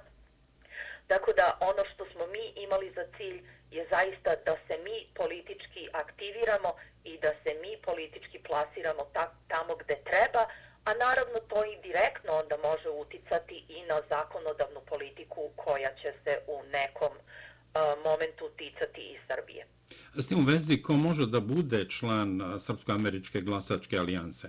Tako 1.07 1.33
da 1.33 1.57
ono 1.69 1.83
što 1.91 2.03
smo 2.11 2.23
mi 2.35 2.43
imali 2.55 2.87
za 2.97 3.05
cilj 3.17 3.37
je 3.71 3.87
zaista 3.95 4.31
da 4.47 4.55
se 4.67 4.75
mi 4.85 4.97
politički 5.21 5.83
aktiviramo 6.03 6.71
i 7.03 7.17
da 7.23 7.31
se 7.43 7.51
mi 7.63 7.71
politički 7.87 8.37
plasiramo 8.47 9.03
tamo 9.47 9.75
gde 9.81 9.95
treba, 10.09 10.43
a 10.87 10.93
naravno 11.05 11.37
to 11.51 11.59
i 11.65 11.81
direktno 11.87 12.31
onda 12.41 12.55
može 12.69 12.89
uticati 12.89 13.57
i 13.69 13.81
na 13.91 13.97
zakonodavnu 14.09 14.81
politiku 14.89 15.41
koja 15.55 15.89
će 16.01 16.09
se 16.23 16.33
u 16.47 16.57
nekom 16.63 17.13
momentu 18.05 18.49
ticati 18.57 19.01
i 19.01 19.19
Srbije. 19.27 19.67
S 20.15 20.27
tim 20.27 20.39
u 20.39 20.51
vezi, 20.51 20.81
ko 20.81 20.93
može 20.93 21.25
da 21.25 21.39
bude 21.39 21.89
član 21.89 22.59
Srpsko-američke 22.59 23.41
glasačke 23.41 23.97
alijanse? 23.97 24.47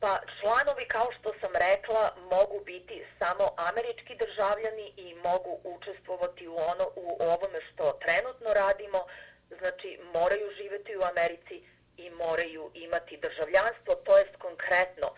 Pa 0.00 0.20
članovi, 0.40 0.84
kao 0.88 1.08
što 1.18 1.28
sam 1.40 1.52
rekla, 1.54 2.09
mogu 2.34 2.64
biti 2.64 2.96
samo 3.18 3.44
američki 3.68 4.14
državljani 4.24 4.86
i 4.96 5.14
mogu 5.14 5.52
učestvovati 5.74 6.48
u, 6.48 6.56
ono, 6.72 6.86
u 6.96 7.06
ovome 7.32 7.58
što 7.68 7.84
trenutno 8.04 8.48
radimo, 8.62 9.00
znači 9.58 9.88
moraju 10.14 10.46
živjeti 10.58 10.96
u 10.96 11.02
Americi 11.12 11.56
i 11.96 12.10
moraju 12.10 12.70
imati 12.74 13.22
državljanstvo, 13.26 13.92
to 14.06 14.18
jest 14.18 14.36
konkretno 14.46 15.08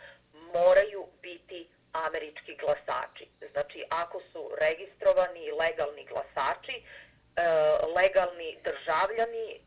moraju 0.57 1.07
biti 1.23 1.69
američki 1.92 2.52
glasači. 2.62 3.26
Znači 3.52 3.78
ako 3.90 4.19
su 4.33 4.50
registrovani 4.64 5.45
legalni 5.62 6.04
glasači, 6.12 6.76
e, 6.78 6.85
legalni 7.99 8.59
državljani 8.69 9.47
e, 9.52 9.59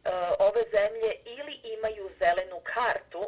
ove 0.48 0.64
zemlje 0.76 1.12
ili 1.38 1.56
imaju 1.76 2.06
zelenu 2.22 2.60
kartu, 2.74 3.24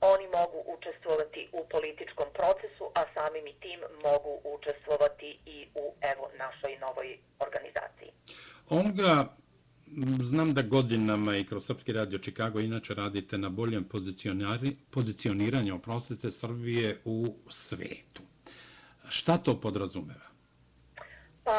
oni 0.00 0.26
mogu 0.26 0.58
učestvovati 0.76 1.48
u 1.52 1.60
političkom 1.70 2.26
procesu, 2.38 2.84
a 2.94 3.02
samim 3.14 3.46
i 3.46 3.54
tim 3.60 3.80
mogu 4.08 4.32
učestvovati 4.56 5.38
i 5.46 5.68
u 5.74 5.94
evo 6.12 6.30
našoj 6.38 6.78
novoj 6.78 7.18
organizaciji. 7.38 8.10
Olga, 8.68 9.36
znam 10.20 10.54
da 10.54 10.62
godinama 10.62 11.36
i 11.36 11.44
kroz 11.44 11.66
Srpski 11.66 11.92
radio 11.92 12.18
Čikago 12.18 12.60
inače 12.60 12.94
radite 12.94 13.38
na 13.38 13.48
boljem 13.48 13.88
pozicioniranju 14.90 15.74
oprostite 15.74 16.30
Srbije 16.30 16.98
u 17.04 17.34
svetu. 17.50 18.22
Šta 19.08 19.38
to 19.38 19.60
podrazumeva? 19.60 20.28
Pa 21.44 21.58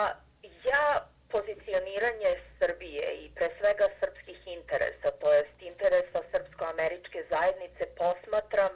ja 0.72 1.10
pozicioniranje 1.30 2.32
Srbije 2.60 3.06
i 3.24 3.30
pre 3.36 3.48
svega 3.60 3.88
srpskih 4.00 4.40
interesa, 4.58 5.10
to 5.22 5.34
jest 5.34 5.58
interesa 5.72 6.20
srpsko-američke 6.32 7.20
zajednice, 7.40 7.84
posmatram 8.02 8.74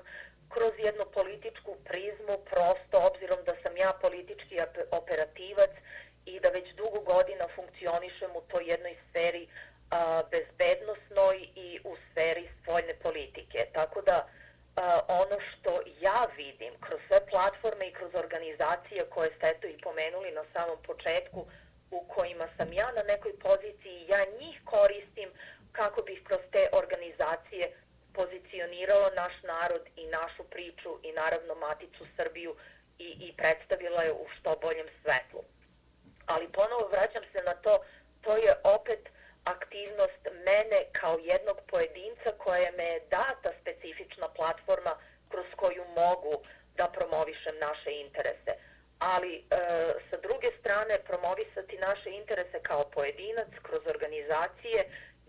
kroz 0.53 0.73
jednu 0.87 1.05
političku 1.13 1.71
prizmu, 1.87 2.35
prosto 2.51 2.95
obzirom 3.09 3.39
da 3.47 3.53
sam 3.63 3.77
ja 3.77 3.91
politički 4.01 4.55
operativac 4.99 5.73
i 6.25 6.39
da 6.39 6.49
već 6.49 6.67
dugo 6.81 6.99
godina 7.13 7.45
funkcionišem 7.55 8.31
u 8.35 8.41
toj 8.51 8.63
jednoj 8.73 8.95
sferi 9.09 9.47
a, 9.47 10.21
bezbednostnoj 10.31 11.37
i 11.55 11.79
u 11.83 11.93
sferi 12.05 12.49
spoljne 12.57 12.95
politike. 13.05 13.59
Tako 13.77 14.01
da 14.01 14.17
a, 14.23 14.99
ono 15.21 15.37
što 15.49 15.71
ja 16.05 16.21
vidim 16.37 16.73
kroz 16.85 16.99
sve 17.07 17.19
platforme 17.31 17.85
i 17.87 17.95
kroz 17.99 18.11
organizacije 18.23 19.01
koje 19.15 19.29
ste 19.35 19.45
eto 19.53 19.67
i 19.67 19.81
pomenuli 19.87 20.31
na 20.31 20.43
samom 20.53 20.77
početku, 20.89 21.45
u 21.91 21.99
kojima 22.15 22.47
sam 22.57 22.73
ja 22.73 22.87
na 22.97 23.03
nekoj 23.13 23.33
poziciji, 23.47 24.07
ja 24.13 24.21
njih 24.39 24.55
koristim 24.65 25.29
kako 25.71 25.99
bih 26.03 26.19
kroz 26.27 26.41
te 26.51 26.63
organizacije 26.81 27.65
pozicionirala 28.17 29.09
naš 29.21 29.35
narod 29.53 29.83
i 29.95 30.03
našu 30.17 30.43
priču 30.53 30.91
i 31.07 31.11
naravno 31.11 31.55
Maticu 31.55 32.03
Srbiju 32.17 32.55
i, 32.99 33.09
i 33.25 33.27
predstavila 33.37 34.01
je 34.03 34.13
u 34.13 34.25
što 34.35 34.55
boljem 34.65 34.87
svetlu. 35.01 35.41
Ali 36.25 36.55
ponovo 36.57 36.85
vraćam 36.93 37.23
se 37.31 37.39
na 37.49 37.55
to, 37.65 37.73
to 38.21 38.31
je 38.45 38.53
opet 38.77 39.03
aktivnost 39.55 40.23
mene 40.47 40.79
kao 40.91 41.15
jednog 41.31 41.57
pojedinca 41.71 42.29
koja 42.37 42.71
me 42.77 42.83
je 42.83 43.05
data 43.19 43.49
specifična 43.61 44.27
platforma 44.37 44.93
kroz 45.31 45.45
koju 45.55 45.83
mogu 46.01 46.35
da 46.77 46.85
promovišem 46.97 47.55
naše 47.67 47.91
interese 48.05 48.53
ali 49.11 49.33
e, 49.35 49.43
sa 50.09 50.17
druge 50.25 50.49
strane 50.59 50.95
promovisati 51.09 51.83
naše 51.87 52.09
interese 52.21 52.59
kao 52.69 52.83
pojedinac 52.95 53.51
kroz 53.67 53.81
organizacije 53.95 54.79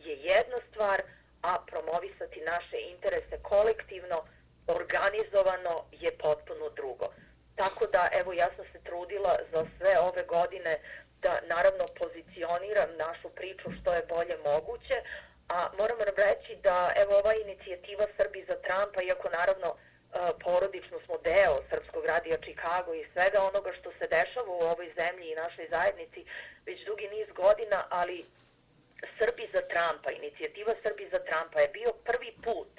je 0.06 0.14
jedna 0.30 0.58
stvar, 0.70 0.98
a 1.50 1.52
promovisati 1.70 2.48
naše 2.52 2.76
interese 2.94 3.36
kolektivno, 3.42 4.18
organizovano 4.78 5.74
je 6.02 6.10
potpuno 6.24 6.66
drugo. 6.78 7.06
Tako 7.60 7.86
da, 7.94 8.02
evo, 8.20 8.32
ja 8.32 8.48
sam 8.56 8.64
se 8.72 8.78
trudila 8.88 9.34
za 9.52 9.60
sve 9.76 9.92
ove 10.08 10.22
godine 10.36 10.72
da 11.24 11.32
naravno 11.54 11.84
pozicioniram 12.00 12.90
našu 13.04 13.28
priču 13.38 13.66
što 13.78 13.88
je 13.94 14.08
bolje 14.14 14.36
moguće, 14.50 14.96
a 15.48 15.58
moram 15.80 15.98
reći 16.26 16.52
da 16.66 16.76
evo 17.02 17.12
ova 17.22 17.32
inicijativa 17.44 18.04
Srbi 18.16 18.40
za 18.48 18.56
Trumpa, 18.64 19.00
iako 19.02 19.28
naravno 19.38 19.68
e, 19.74 19.78
porodično 20.44 20.98
smo 21.04 21.16
deo 21.30 21.54
Srpskog 21.70 22.04
radija 22.12 22.36
Chicago 22.46 22.90
i 22.94 23.08
svega 23.12 23.38
onoga 23.50 23.70
što 23.78 23.88
se 23.98 24.06
dešava 24.16 24.50
u 24.54 24.64
ovoj 24.72 24.88
zemlji 25.00 25.26
i 25.28 25.40
našoj 25.44 25.66
zajednici 25.74 26.20
već 26.66 26.78
dugi 26.88 27.06
niz 27.16 27.28
godina, 27.42 27.78
ali 28.00 28.16
Srbi 29.18 29.44
za 29.54 29.62
Trumpa, 29.70 30.10
inicijativa 30.10 30.72
Srbi 30.84 31.08
za 31.12 31.18
Trumpa 31.18 31.60
je 31.60 31.68
bio 31.68 31.92
prvi 32.08 32.32
put 32.44 32.72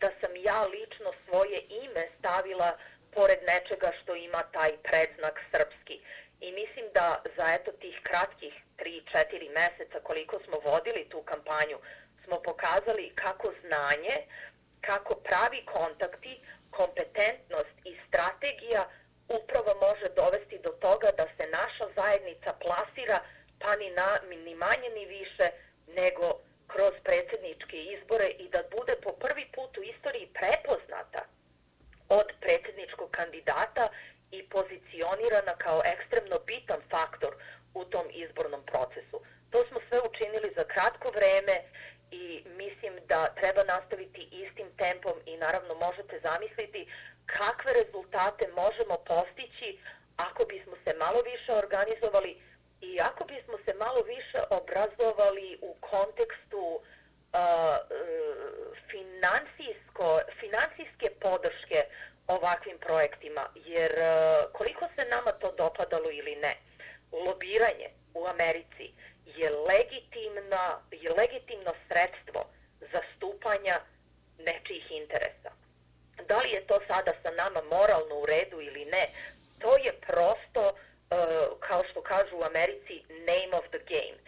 da 0.00 0.08
sam 0.20 0.32
ja 0.36 0.60
lično 0.76 1.10
svoje 1.26 1.58
ime 1.84 2.04
stavila 2.18 2.70
pored 3.16 3.40
nečega 3.52 3.90
što 4.02 4.14
ima 4.14 4.42
taj 4.56 4.72
predznak 4.88 5.36
srpski. 5.50 5.96
I 6.40 6.52
mislim 6.52 6.86
da 6.94 7.22
za 7.36 7.46
eto 7.56 7.72
tih 7.72 7.96
kratkih 8.02 8.54
3-4 8.78 9.54
meseca 9.60 9.98
koliko 10.02 10.36
smo 10.44 10.56
vodili 10.70 11.08
tu 11.08 11.22
kampanju, 11.22 11.78
smo 12.24 12.36
pokazali 12.48 13.12
kako 13.14 13.52
znanje, 13.64 14.16
kako 14.80 15.14
pravi 15.14 15.60
kontakti, 15.74 16.40
kompetentnost 16.70 17.76
i 17.84 17.92
strategija 18.08 18.82
upravo 19.38 19.70
može 19.86 20.06
dovesti 20.20 20.58
do 20.66 20.72
toga 20.86 21.08
da 21.18 21.26
se 21.36 21.44
naša 21.60 21.86
zajednica 21.98 22.50
plasira 22.64 23.18
pa 23.62 23.76
ni, 23.76 23.90
na, 23.90 24.08
ni 24.46 24.54
manje 24.54 24.88
ni 24.94 25.04
više 25.06 25.46
nego 26.00 26.26
kroz 26.72 26.94
predsjedničke 27.04 27.76
izbore 27.94 28.28
i 28.44 28.48
da 28.54 28.60
bude 28.76 28.94
po 29.04 29.12
prvi 29.12 29.44
put 29.54 29.78
u 29.78 29.82
istoriji 29.82 30.34
prepoznata 30.38 31.22
od 32.08 32.26
predsjedničkog 32.40 33.10
kandidata 33.10 33.84
i 34.30 34.38
pozicionirana 34.54 35.54
kao 35.64 35.80
ekstremno 35.94 36.36
bitan 36.46 36.80
faktor 36.90 37.32
u 37.74 37.84
tom 37.84 38.06
izbornom 38.24 38.62
procesu. 38.70 39.16
To 39.50 39.58
smo 39.68 39.78
sve 39.88 39.98
učinili 40.10 40.48
za 40.56 40.64
kratko 40.64 41.08
vreme 41.18 41.56
i 42.10 42.24
mislim 42.62 42.94
da 43.08 43.34
treba 43.40 43.62
nastaviti 43.64 44.22
istim 44.44 44.68
tempom 44.76 45.16
i 45.26 45.36
naravno 45.36 45.74
možete 45.74 46.20
zamisliti 46.28 46.80
kakve 47.26 47.72
rezultate 47.80 48.44
možemo 48.62 48.96
postići 49.12 49.68
ako 50.16 50.44
bismo 50.44 50.74
se 50.84 50.92
malo 51.04 51.20
više 51.32 51.50
organizovali 51.64 52.32
i 52.80 53.00
ako 53.00 53.24
bismo 53.24 53.56
se 53.66 53.74
malo 53.74 54.02
više 54.02 54.38
obrazovali 54.50 55.58
u 55.62 55.74
kontekstu 55.80 56.64
uh, 56.68 56.80
uh 57.40 58.60
financijsko, 58.90 60.20
financijske 60.40 61.08
podrške 61.20 61.78
ovakvim 62.26 62.78
projektima, 62.78 63.44
jer 63.54 63.92
uh, 63.92 64.52
koliko 64.52 64.84
se 64.96 65.04
nama 65.04 65.32
to 65.32 65.52
dopadalo 65.58 66.10
ili 66.10 66.36
ne, 66.36 66.54
lobiranje 67.12 67.88
u 68.14 68.26
Americi 68.26 68.86
je 69.26 69.50
legitimna, 69.50 70.64
je 70.90 71.10
legitimno 71.20 71.72
sredstvo 71.88 72.40
zastupanja 72.92 73.76
nečijih 74.38 74.90
interesa. 74.90 75.50
Da 76.28 76.38
li 76.38 76.50
je 76.50 76.66
to 76.66 76.78
sada 76.88 77.12
sa 77.22 77.30
nama 77.30 77.60
moralno 77.62 78.14
u 78.14 78.26
redu 78.26 78.60
ili 78.60 78.84
ne, 78.84 79.04
to 79.58 79.76
je 79.84 79.92
prosto, 79.92 80.62
uh, 80.68 80.89
Eh, 81.12 81.46
kao 81.68 81.82
što 81.90 82.02
kažu 82.02 82.34
u 82.36 82.46
Americi, 82.50 82.94
name 83.30 83.52
of 83.58 83.66
the 83.74 83.82
game. 83.92 84.18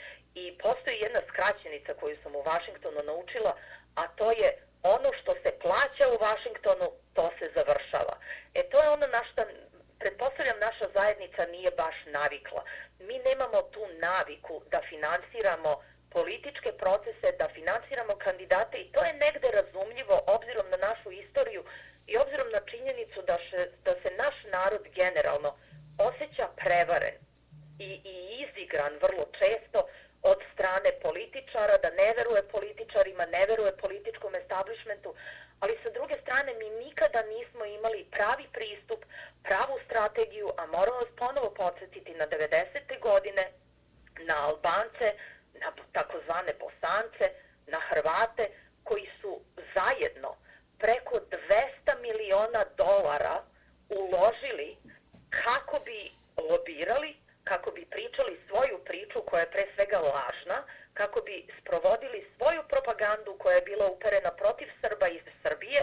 I 0.43 0.45
postoji 0.65 0.97
jedna 1.07 1.21
skraćenica 1.31 1.93
koju 2.01 2.17
sam 2.23 2.33
u 2.37 2.43
Vašingtonu 2.51 3.01
naučila, 3.11 3.53
a 4.01 4.03
to 4.19 4.27
je 4.43 4.49
ono 4.95 5.11
što 5.21 5.33
se 5.43 5.51
plaća 5.65 6.05
u 6.15 6.21
Vašingtonu, 6.27 6.87
to 7.17 7.27
se 7.39 7.47
završava. 7.57 8.15
E 8.59 8.61
to 8.71 8.77
je 8.83 8.89
ono 8.97 9.07
na 9.17 9.23
što, 9.29 9.41
pretpostavljam, 10.01 10.59
naša 10.69 10.87
zajednica 10.97 11.43
nije 11.55 11.71
baš 11.83 11.97
navikla. 12.19 12.63
Mi 13.09 13.17
nemamo 13.29 13.59
tu 13.75 13.83
naviku 14.09 14.55
da 14.73 14.81
finansiramo 14.91 15.73
političke 16.17 16.71
procese, 16.83 17.29
da 17.41 17.47
finansiramo 17.59 18.15
kandidate 18.27 18.77
i 18.81 18.91
to 18.95 19.01
je 19.05 19.21
negde 19.25 19.49
razumljivo 19.61 20.17
obzirom 20.37 20.67
na 20.71 20.79
našu 20.89 21.09
istoriju 21.23 21.63
i 22.13 22.13
obzirom 22.23 22.49
na 22.57 22.61
činjenicu 22.71 23.19
da, 23.29 23.37
še, 23.47 23.61
da 23.87 23.93
se 24.03 24.11
naš 24.23 24.37
narod 24.57 24.85
generalno 25.01 25.51
osjeća 25.99 26.47
prevaren 26.57 27.17
i, 27.79 27.91
i 28.13 28.15
izigran 28.45 28.93
vrlo 29.05 29.25
često 29.41 29.79
od 30.23 30.39
strane 30.55 30.91
političara, 31.03 31.77
da 31.83 31.91
ne 31.91 32.09
veruje 32.19 32.43
političarima, 32.57 33.25
ne 33.37 33.43
veruje 33.51 33.73
političkom 33.85 34.33
establishmentu, 34.35 35.15
ali 35.61 35.75
sa 35.85 35.91
druge 35.97 36.15
strane 36.25 36.51
mi 36.61 36.69
nikada 36.85 37.23
nismo 37.23 37.65
imali 37.65 38.11
pravi 38.17 38.47
pristup, 38.53 39.01
pravu 39.43 39.77
strategiju, 39.87 40.49
a 40.61 40.67
moramo 40.67 40.99
vas 41.03 41.13
ponovo 41.23 41.51
podsjetiti 41.63 42.13
na 42.21 42.27
90. 42.27 43.01
godine, 43.09 43.45
na 44.29 44.37
Albance, 44.49 45.09
na 45.63 45.69
takozvane 45.93 46.53
Bosance, 46.63 47.27
na 47.67 47.79
Hrvate, 47.89 48.45
koji 48.85 49.07
su 49.21 49.41
zajedno 49.77 50.31
preko 50.79 51.15
200 51.87 52.01
miliona 52.07 52.63
dolara 52.77 53.37
uložili 53.89 54.77
kako 55.41 55.77
bi 55.87 56.01
lobirali, 56.51 57.17
kako 57.45 57.71
bi 57.71 57.93
pričali 57.95 58.41
svoju 58.49 58.79
priču 58.89 59.19
koja 59.29 59.41
je 59.41 59.51
pre 59.55 59.65
svega 59.75 59.99
lažna, 59.99 60.59
kako 60.95 61.21
bi 61.21 61.47
sprovodili 61.61 62.29
svoju 62.37 62.63
propagandu 62.73 63.31
koja 63.39 63.55
je 63.57 63.69
bila 63.71 63.87
uperena 63.91 64.31
protiv 64.43 64.69
Srba 64.83 65.07
iz 65.09 65.25
Srbije, 65.43 65.83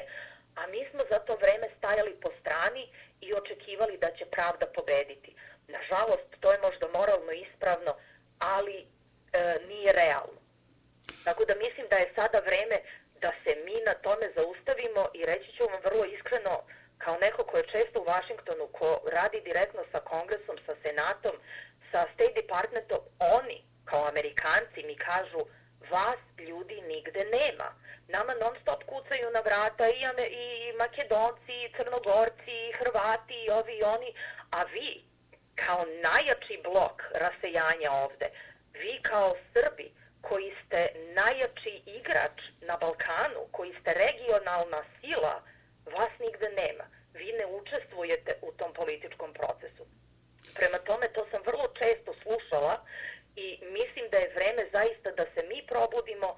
a 0.55 0.67
mi 0.67 0.81
smo 0.89 1.01
za 1.11 1.19
to 1.19 1.33
vreme 1.43 1.67
stajali 1.77 2.13
po 2.23 2.29
strani 2.41 2.83
i 3.21 3.33
očekivali 3.39 3.97
da 3.97 4.09
će 4.17 4.25
pravda 4.25 4.65
pobediti. 4.77 5.35
Nažalost, 5.67 6.29
to 6.39 6.51
je 6.51 6.59
možda 6.67 6.87
moralno 6.99 7.31
ispravno, 7.31 7.91
ali 8.39 8.77
e, 8.79 8.85
nije 9.67 9.93
realno. 9.93 10.39
Tako 11.23 11.45
da 11.45 11.55
mislim 11.55 11.85
da 11.89 11.97
je 11.97 12.13
sada 12.15 12.39
vreme 12.39 12.77
da 13.21 13.31
se 13.43 13.51
mi 13.65 13.77
na 13.87 13.93
tome 14.05 14.25
zaustavimo 14.37 15.03
i 15.13 15.21
reći 15.31 15.49
ću 15.57 15.63
vam 15.71 15.81
vrlo 15.87 16.05
iskreno, 16.05 16.55
kao 17.03 17.17
neko 17.17 17.43
ko 17.43 17.57
je 17.57 17.71
često 17.73 18.01
u 18.01 18.09
Vašingtonu, 18.13 18.67
ko 18.67 18.89
radi 19.17 19.39
direktno 19.49 19.81
sa 19.91 19.99
kongresom, 20.11 20.57
sa 20.65 20.73
senatom, 20.83 21.35
sa 21.91 21.99
State 22.13 22.35
Departmentom, 22.41 23.01
oni 23.37 23.57
kao 23.85 24.07
amerikanci 24.07 24.79
mi 24.89 24.95
kažu 24.95 25.41
vas 25.91 26.21
ljudi 26.47 26.81
nigde 26.81 27.23
nema. 27.37 27.67
Nama 28.07 28.33
non 28.33 28.55
stop 28.61 28.81
kucaju 28.91 29.27
na 29.31 29.41
vrata 29.47 29.85
i, 29.89 30.01
i 30.43 30.73
makedonci, 30.81 31.53
i 31.61 31.71
crnogorci, 31.77 32.55
i 32.67 32.75
hrvati, 32.79 33.35
i 33.45 33.51
ovi 33.59 33.73
i 33.77 33.83
oni, 33.95 34.09
a 34.51 34.63
vi 34.63 35.03
kao 35.55 35.85
najjači 36.07 36.55
blok 36.63 36.97
rasejanja 37.23 37.91
ovde, 37.91 38.27
vi 38.73 39.01
kao 39.01 39.33
Srbi 39.53 39.91
koji 40.21 40.55
ste 40.61 40.79
najjači 41.21 41.73
igrač 41.85 42.37
na 42.61 42.77
Balkanu, 42.81 43.41
koji 43.51 43.71
ste 43.81 43.93
regionalna 43.93 44.81
sila, 44.99 45.41
vas 45.85 46.13
nigde 46.19 46.49
nema. 46.61 46.85
Vi 47.13 47.31
ne 47.39 47.45
učestvujete 47.45 48.31
u 48.41 48.51
tom 48.51 48.73
političkom 48.73 49.33
procesu. 49.33 49.83
Prema 50.53 50.77
tome, 50.77 51.07
to 51.07 51.27
sam 51.31 51.41
vrlo 51.45 51.67
često 51.79 52.11
slušala 52.23 52.85
i 53.35 53.47
mislim 53.61 54.05
da 54.11 54.17
je 54.17 54.33
vreme 54.37 54.63
zaista 54.73 55.11
da 55.11 55.25
se 55.33 55.41
mi 55.47 55.59
probudimo 55.67 56.29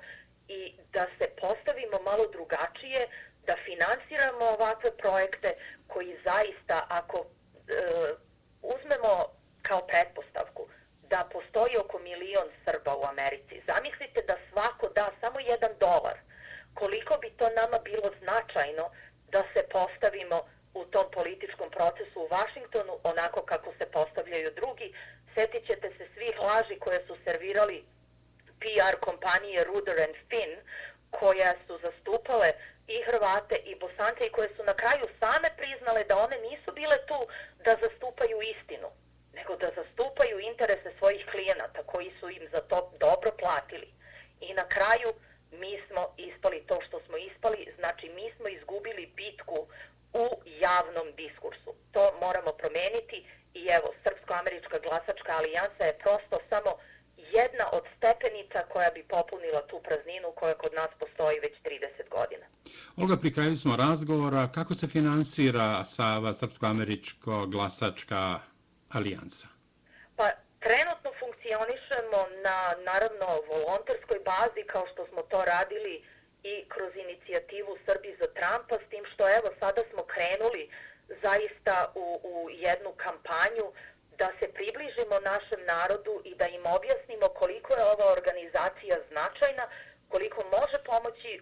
i 0.48 0.73
da 0.93 1.06
se 1.17 1.26
postavimo 1.41 1.98
malo 2.10 2.26
drugačije, 2.36 3.02
da 3.48 3.56
finansiramo 3.65 4.45
ovakve 4.58 4.98
projekte 4.98 5.50
koji 5.88 6.19
zaista, 6.26 6.86
ako 6.89 7.17
e, 7.19 7.26
uzmemo 8.62 9.13
kao 9.62 9.82
pretpostavku 9.88 10.67
da 11.10 11.30
postoji 11.36 11.73
oko 11.84 12.00
milion 12.00 12.50
Srba 12.65 12.93
u 12.95 13.04
Americi, 13.13 13.63
zamislite 13.71 14.19
da 14.30 14.36
svako 14.50 14.86
da 14.98 15.06
samo 15.21 15.39
jedan 15.39 15.73
dolar, 15.80 16.17
koliko 16.73 17.13
bi 17.21 17.30
to 17.39 17.45
nama 17.50 17.78
bilo 17.89 18.10
značajno 18.21 18.86
da 19.34 19.41
se 19.54 19.62
postavimo 19.78 20.38
u 20.73 20.86
tom 20.86 21.06
političkom 21.17 21.69
procesu 21.78 22.17
u 22.21 22.32
Vašingtonu, 22.38 22.93
onako 23.04 23.41
kako 23.52 23.69
se 23.80 23.86
postavljaju 23.98 24.50
drugi. 24.60 24.93
Sjetit 25.34 25.63
ćete 25.69 25.88
se 25.98 26.06
svih 26.13 26.36
laži 26.48 26.76
koje 26.80 27.00
su 27.08 27.13
servirali 27.26 27.84
PR 28.62 28.95
kompanije 29.08 29.63
Ruder 29.63 29.98
and 30.06 30.17
Finn, 30.30 30.54
koja 31.19 31.52
su 31.65 31.73
zastupale 31.86 32.50
i 32.88 32.95
Hrvate 33.08 33.56
i 33.71 33.76
Bosance 33.76 34.23
i 34.26 34.34
koje 34.36 34.50
su 34.56 34.63
na 34.63 34.73
kraju 34.82 35.06
same 35.21 35.50
priznale 35.60 36.04
da 36.04 36.15
one 36.26 36.38
nisu 36.50 36.69
bile 36.80 36.98
tu 37.10 37.19
da 37.65 37.71
zastupaju 37.84 38.38
istinu, 38.54 38.89
nego 39.38 39.56
da 39.56 39.67
zastupaju 39.80 40.39
interese 40.39 40.89
svojih 41.00 41.23
klijenata 41.32 41.84
koji 41.91 42.12
su 42.19 42.30
im 42.30 42.45
za 42.54 42.62
to 42.69 42.91
vratili. 43.62 43.88
I 44.41 44.54
na 44.54 44.65
kraju 44.76 45.10
mi 45.62 45.74
smo 45.88 46.02
ispali 46.30 46.60
to 46.69 46.78
što 46.88 46.97
smo 47.06 47.17
ispali, 47.17 47.60
znači 47.80 48.06
mi 48.17 48.26
smo 48.36 48.47
izgubili 48.58 49.13
bitku 49.21 49.58
u 50.24 50.26
javnom 50.65 51.08
diskursu. 51.21 51.71
To 51.95 52.04
moramo 52.24 52.52
promeniti 52.62 53.17
i 53.60 53.62
evo, 53.78 53.88
Srpsko-američka 54.04 54.78
glasačka 54.86 55.32
alijansa 55.39 55.84
je 55.86 56.00
prosto 56.04 56.36
samo 56.52 56.71
jedna 57.39 57.65
od 57.78 57.84
stepenica 57.95 58.60
koja 58.74 58.89
bi 58.95 59.04
popunila 59.15 59.62
tu 59.69 59.78
prazninu 59.88 60.28
koja 60.39 60.54
kod 60.62 60.74
nas 60.80 60.91
postoji 61.02 61.38
već 61.45 61.56
30 61.65 62.10
godina. 62.17 62.45
Olga, 63.02 63.15
pri 63.21 63.34
kraju 63.34 63.58
smo 63.58 63.76
razgovora. 63.76 64.52
Kako 64.58 64.74
se 64.74 64.88
finansira 64.88 65.86
Sava 65.86 66.32
Srpsko-Američko 66.34 67.45
glasačka 67.54 68.39
alijansa? 68.89 69.47
Trenutno 70.65 71.10
funkcionišemo 71.21 72.19
na, 72.45 72.58
naravno, 72.89 73.28
volonterskoj 73.52 74.19
bazi, 74.32 74.63
kao 74.74 74.86
što 74.91 75.02
smo 75.10 75.21
to 75.32 75.39
radili 75.54 75.95
i 76.43 76.56
kroz 76.74 76.91
inicijativu 76.95 77.78
Srbi 77.86 78.17
za 78.21 78.28
Trumpa, 78.38 78.76
s 78.84 78.89
tim 78.91 79.06
što, 79.13 79.24
evo, 79.38 79.50
sada 79.62 79.82
smo 79.91 80.02
krenuli 80.13 80.63
zaista 81.24 81.76
u, 81.95 82.08
u 82.24 82.36
jednu 82.50 82.91
kampanju 83.06 83.67
da 84.21 84.28
se 84.39 84.47
približimo 84.58 85.15
našem 85.32 85.62
narodu 85.74 86.13
i 86.30 86.32
da 86.39 86.45
im 86.58 86.65
objasnimo 86.78 87.28
koliko 87.41 87.69
je 87.74 87.89
ova 87.93 88.08
organizacija 88.17 88.95
značajna, 89.12 89.65
koliko 90.13 90.39
može 90.58 90.78
pomoći 90.91 91.32
e, 91.36 91.41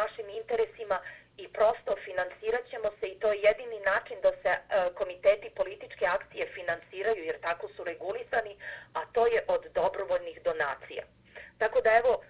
našim 0.00 0.28
interesima 0.40 0.98
i 1.42 1.44
prosto 1.56 1.92
finansirat 2.06 2.64
ćemo 2.72 2.88
se 2.98 3.04
i 3.08 3.18
to 3.20 3.26
je 3.32 3.44
jedini 3.48 3.78
način 3.92 4.16
da 4.26 4.32
se 4.42 4.52
e, 4.54 4.60
komiteti 4.98 5.56
političke 5.60 6.04
akcije 6.16 6.44
finansiraju 6.58 7.22
jer 7.30 7.38
tako 7.48 7.66
su 7.74 7.80
regulirani 7.90 8.54
a 8.98 9.00
to 9.14 9.22
je 9.34 9.40
od 9.54 9.62
dobrovoljnih 9.80 10.36
donacija. 10.48 11.04
Tako 11.60 11.78
da 11.84 11.90
evo, 12.00 12.12
e, 12.22 12.24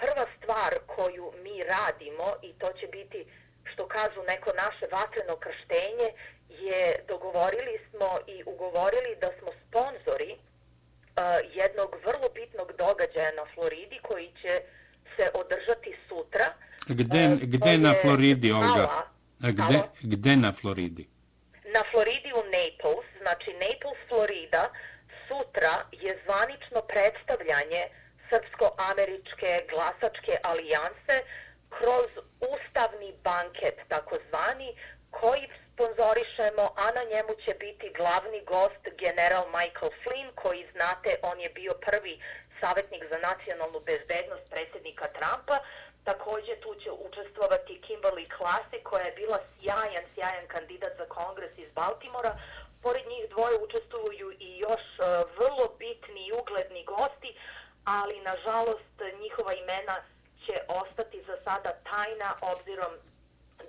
prva 0.00 0.24
stvar 0.36 0.72
koju 0.94 1.26
mi 1.44 1.56
radimo 1.76 2.28
i 2.48 2.50
to 2.60 2.68
će 2.78 2.86
biti 2.86 3.20
što 3.70 3.82
kažu 3.96 4.20
neko 4.32 4.50
naše 4.64 4.86
vatreno 4.96 5.36
krštenje 5.44 6.08
je 6.48 6.82
dogovorili 7.08 7.74
smo 7.90 8.08
i 8.26 8.42
ugovorili 8.46 9.16
da 9.20 9.28
smo 9.38 9.48
sponzori 9.62 10.32
uh, 10.32 10.40
jednog 11.60 11.90
vrlo 12.06 12.28
bitnog 12.34 12.68
događaja 12.84 13.32
na 13.40 13.44
Floridi 13.54 13.98
koji 14.02 14.28
će 14.42 14.52
se 15.16 15.24
održati 15.34 15.96
sutra. 16.08 16.46
Gde, 17.18 17.34
uh, 17.34 17.40
gde 17.40 17.78
na 17.78 17.94
Floridi, 17.94 18.52
Olga? 18.52 18.84
A 19.46 19.50
gde, 19.50 19.78
gde 20.02 20.36
na 20.36 20.52
Floridi? 20.52 21.04
Na 21.74 21.82
Floridi 21.90 22.30
u 22.40 22.42
Naples, 22.54 23.06
znači 23.22 23.50
Naples, 23.64 23.98
Florida, 24.08 24.64
sutra 25.26 25.74
je 26.04 26.12
zvanično 26.24 26.80
predstavljanje 26.92 27.82
Srpsko-američke 28.28 29.50
glasačke 29.70 30.34
alijanse 30.50 31.16
kroz 31.76 32.10
ustavni 32.52 33.10
banket, 33.28 33.76
takozvani, 33.88 34.70
koji 35.10 35.44
sponzorišemo, 35.68 36.64
a 36.82 36.86
na 36.98 37.04
njemu 37.12 37.32
će 37.44 37.52
biti 37.64 37.86
glavni 37.98 38.40
gost 38.54 38.84
general 39.02 39.44
Michael 39.56 39.92
Flynn, 40.02 40.30
koji 40.42 40.62
znate, 40.74 41.10
on 41.30 41.36
je 41.44 41.50
bio 41.60 41.72
prvi 41.86 42.14
savjetnik 42.60 43.02
za 43.12 43.18
nacionalnu 43.28 43.80
bezbednost 43.88 44.44
predsjednika 44.52 45.06
Trumpa. 45.16 45.56
Također 46.12 46.56
tu 46.64 46.74
će 46.82 46.90
učestvovati 47.08 47.80
Kimberly 47.86 48.26
Klasi 48.36 48.78
koja 48.88 49.04
je 49.04 49.18
bila 49.20 49.38
sjajan, 49.54 50.04
sjajan 50.14 50.46
kandidat 50.54 50.92
za 51.00 51.06
kongres 51.16 51.54
iz 51.58 51.70
Baltimora. 51.74 52.32
Pored 52.82 53.04
njih 53.12 53.24
dvoje 53.34 53.54
učestvuju 53.66 54.28
i 54.48 54.50
još 54.66 54.84
e, 54.96 55.02
vrlo 55.38 55.66
bitni 55.78 56.20
i 56.26 56.34
ugledni 56.40 56.82
gosti, 56.84 57.30
ali 57.84 58.26
nažalost 58.30 58.94
njihova 59.22 59.52
imena 59.54 59.96
će 60.44 60.54
ostati 60.80 61.18
za 61.28 61.36
sada 61.44 61.70
tajna 61.90 62.30
obzirom 62.52 62.92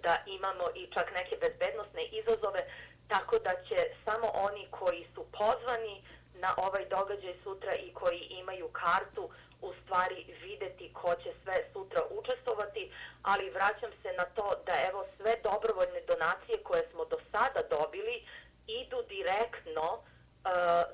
da 0.06 0.14
imamo 0.38 0.66
i 0.76 0.84
čak 0.96 1.08
neke 1.20 1.36
bezbednostne 1.44 2.04
izazove, 2.20 2.62
tako 3.08 3.36
da 3.40 3.54
će 3.68 3.78
samo 4.06 4.28
oni 4.48 4.68
koji 4.80 5.08
su 5.14 5.22
pozvani 5.40 5.96
na 6.34 6.50
ovaj 6.66 6.86
događaj 6.96 7.36
sutra 7.44 7.74
i 7.76 7.94
koji 7.94 8.20
imaju 8.42 8.68
kartu 8.84 9.30
u 9.62 9.74
stvari 9.82 10.26
videti 10.42 10.94
ko 10.94 11.16
će 11.24 11.32
sve 11.44 11.56
sutra 11.74 12.02
učestovati, 12.10 12.92
ali 13.24 13.50
vraćam 13.50 13.92
se 14.02 14.10
na 14.18 14.26
to 14.26 14.48
da 14.66 14.74
evo 14.90 15.06
sve 15.18 15.36
dobrovoljne 15.44 16.02
donacije 16.08 16.64
koje 16.64 16.84
smo 16.92 17.06
do 17.06 17.18
sada 17.32 17.62
dobili 17.70 18.26
idu 18.68 19.00
direktno 19.16 19.88
uh, 19.94 20.04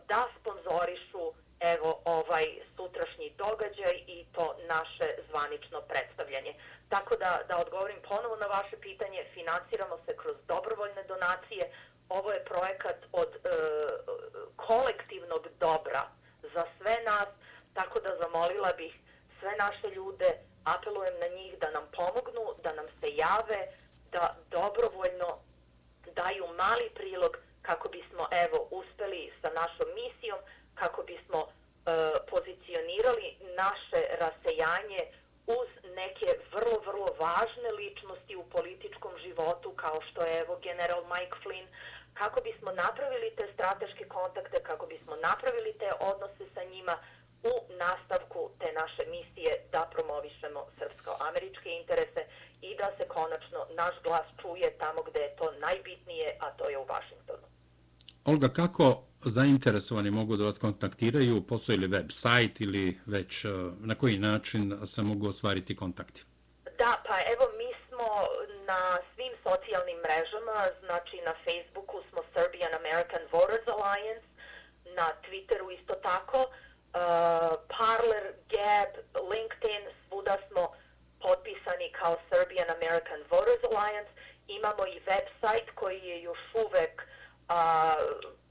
da 0.07 0.21
sponzorišu 0.39 1.23
evo 1.59 2.01
ovaj 2.05 2.45
sutrašnji 2.75 3.33
događaj 3.37 3.95
i 4.07 4.25
to 4.35 4.55
naše 4.67 5.07
zvanično 5.29 5.81
predstavljanje. 5.81 6.53
Tako 6.89 7.15
da, 7.15 7.39
da 7.49 7.57
odgovorim 7.57 8.01
ponovo 8.09 8.35
na 8.35 8.47
vaše 8.47 8.77
pitanje, 8.77 9.29
financiramo 9.33 9.97
se 10.05 10.17
kroz 10.17 10.35
dobrovoljne 10.47 11.03
donacije. 11.03 11.63
Ovo 12.09 12.31
je 12.31 12.45
projekat 12.45 12.99
od 13.11 13.31
e, 13.35 13.39
kolektivnog 14.55 15.47
dobra 15.59 16.03
za 16.53 16.63
sve 16.77 16.95
nas, 17.05 17.29
tako 17.77 17.99
da 17.99 18.11
zamolila 18.21 18.71
bih 18.77 18.93
sve 19.39 19.51
naše 19.65 19.87
ljude, 19.95 20.29
apelujem 20.63 21.15
na 21.23 21.27
njih 21.35 21.51
da 21.61 21.69
nam 21.71 21.85
pomognu, 21.97 22.45
da 22.63 22.73
nam 22.73 22.87
se 22.99 23.07
jave, 23.23 23.61
da 24.11 24.35
dobrovoljno 24.51 25.29
daju 26.19 26.45
mali 26.63 26.87
prilog 26.95 27.33
kako 27.61 27.89
bismo 27.89 28.23
evo 28.43 28.57
uspeli 28.79 29.33
sa 29.41 29.49
našom 29.59 29.89
misijom, 30.01 30.39
kako 30.75 31.03
bismo 31.03 31.39
e, 31.47 31.49
pozicionirali 32.31 33.27
naše 33.63 34.01
rasejanje 34.23 35.01
uz 35.59 35.69
neke 36.01 36.29
vrlo, 36.53 36.77
vrlo 36.87 37.07
važne 37.25 37.69
ličnosti 37.81 38.35
u 38.35 38.49
političkom 38.55 39.13
životu, 39.23 39.69
kao 39.83 39.99
što 40.07 40.21
je 40.25 40.39
evo 40.39 40.59
general 40.67 41.01
Mike 41.13 41.37
Flynn, 41.43 41.67
kako 42.13 42.41
bismo 42.41 42.71
napravili 42.71 43.35
te 43.37 43.45
strateške 43.53 44.05
kontakte, 44.07 44.63
kako 44.63 44.85
bismo 44.85 45.15
napravili 45.15 45.73
te 45.81 45.89
odnose 45.99 46.45
sa 46.53 46.63
njima 46.63 46.95
u 47.51 47.53
nastavku 47.83 48.41
te 48.59 48.67
naše 48.81 49.03
misije 49.15 49.51
da 49.73 49.81
promovišemo 49.93 50.61
srpsko-američke 50.77 51.69
interese 51.81 52.21
i 52.61 52.69
da 52.79 52.87
se 52.97 53.07
konačno 53.15 53.59
naš 53.81 53.95
glas 54.03 54.27
čuje 54.41 54.77
tamo 54.77 54.99
gde 55.07 55.19
je 55.19 55.35
to 55.35 55.47
najbitnije, 55.65 56.27
a 56.39 56.51
to 56.57 56.69
je 56.69 56.77
u 56.77 56.85
Vašingtonu. 56.93 57.47
Olga, 58.25 58.49
kako 58.49 59.03
zainteresovani 59.25 60.11
mogu 60.11 60.37
da 60.37 60.45
vas 60.45 60.57
kontaktiraju, 60.57 61.47
postoji 61.47 61.77
li 61.77 61.87
web 61.87 62.11
sajt 62.11 62.61
ili 62.61 62.99
već 63.05 63.45
e, 63.45 63.49
na 63.79 63.95
koji 63.95 64.17
način 64.17 64.63
se 64.85 65.01
mogu 65.01 65.29
ostvariti 65.29 65.75
kontakti? 65.75 66.23
Da, 66.79 66.91
pa 67.07 67.15
evo 67.33 67.45
mi 67.59 67.69
smo 67.87 68.07
na 68.71 68.81
svim 69.11 69.33
socijalnim 69.47 69.97
mrežama, 70.05 70.57
znači 70.85 71.15
na 71.27 71.33
Facebooku 71.45 71.97
smo 72.09 72.21
Serbian 72.33 72.73
American 72.81 73.23
Voters 73.33 73.67
Alliance, 73.75 74.27
na 74.97 75.07
Twitteru 75.23 75.67
isto 75.79 75.93
tako, 75.93 76.39
uh, 76.95 77.01
Parler, 77.75 78.25
Gab, 78.49 78.91
LinkedIn, 79.31 79.83
svuda 80.07 80.35
smo 80.47 80.63
potpisani 81.21 81.87
kao 81.99 82.15
Serbian 82.29 82.69
American 82.77 83.21
Voters 83.31 83.63
Alliance, 83.69 84.11
imamo 84.47 84.83
i 84.87 85.01
website 85.11 85.69
koji 85.75 85.99
je 85.99 86.21
još 86.21 86.39
uvek 86.65 86.95
uh, 87.01 87.05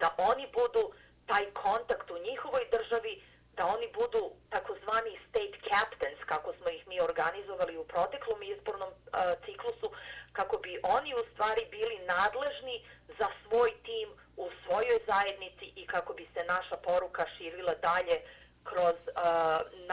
Da 0.00 0.08
oni 0.30 0.46
budu 0.58 0.82
taj 1.26 1.44
kontakt 1.64 2.10
u 2.10 2.18
njihovoj 2.18 2.64
državi, 2.76 3.22
da 3.56 3.66
oni 3.66 3.86
budu 3.98 4.22
takozvani 4.50 5.14
state 5.28 5.56
captains, 5.70 6.20
kako 6.26 6.52
smo 6.58 6.68
ih 6.68 6.86
mi 6.88 7.00
organizovali 7.00 7.76
u 7.76 7.84
proteklom 7.84 8.42
izbornom 8.42 8.88
uh, 8.92 9.20
ciklusu, 9.44 9.88
kako 10.32 10.58
bi 10.58 10.80
oni 10.82 11.14
u 11.14 11.22
stvari 11.32 11.62
bili 11.70 11.96
nadležni 12.14 12.76
za 13.18 13.28
svoj 13.42 13.70
tim 13.86 14.08
u 14.36 14.46
svojoj 14.62 14.98
zajednici 15.10 15.66
i 15.76 15.86
kako 15.86 16.12
bi 16.12 16.28
se 16.34 16.44
naša 16.44 16.76
poruka 16.76 17.24
širila 17.36 17.74
dalje 17.74 18.16
kroz 18.64 18.98
uh, 19.06 19.16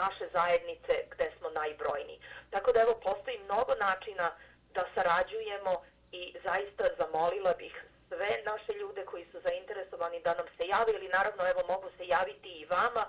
naše 0.02 0.26
zajednice 0.34 0.94
gde 1.12 1.32
smo 1.38 1.50
najbrojni. 1.50 2.20
Tako 2.50 2.72
da 2.72 2.82
evo 2.82 2.94
postoji 3.04 3.38
mnogo 3.40 3.74
načina 3.80 4.32
da 4.76 4.84
sarađujemo 4.96 5.74
i 6.12 6.36
zaista 6.46 6.84
zamolila 7.00 7.54
bih 7.58 7.76
sve 8.20 8.32
naše 8.52 8.72
ljude 8.80 9.02
koji 9.12 9.26
su 9.32 9.38
zainteresovani 9.48 10.18
da 10.26 10.32
nam 10.40 10.48
se 10.58 10.64
jave 10.74 10.92
ili 10.98 11.10
naravno 11.18 11.42
evo 11.54 11.62
mogu 11.74 11.88
se 11.98 12.04
javiti 12.16 12.50
i 12.62 12.68
vama, 12.76 13.04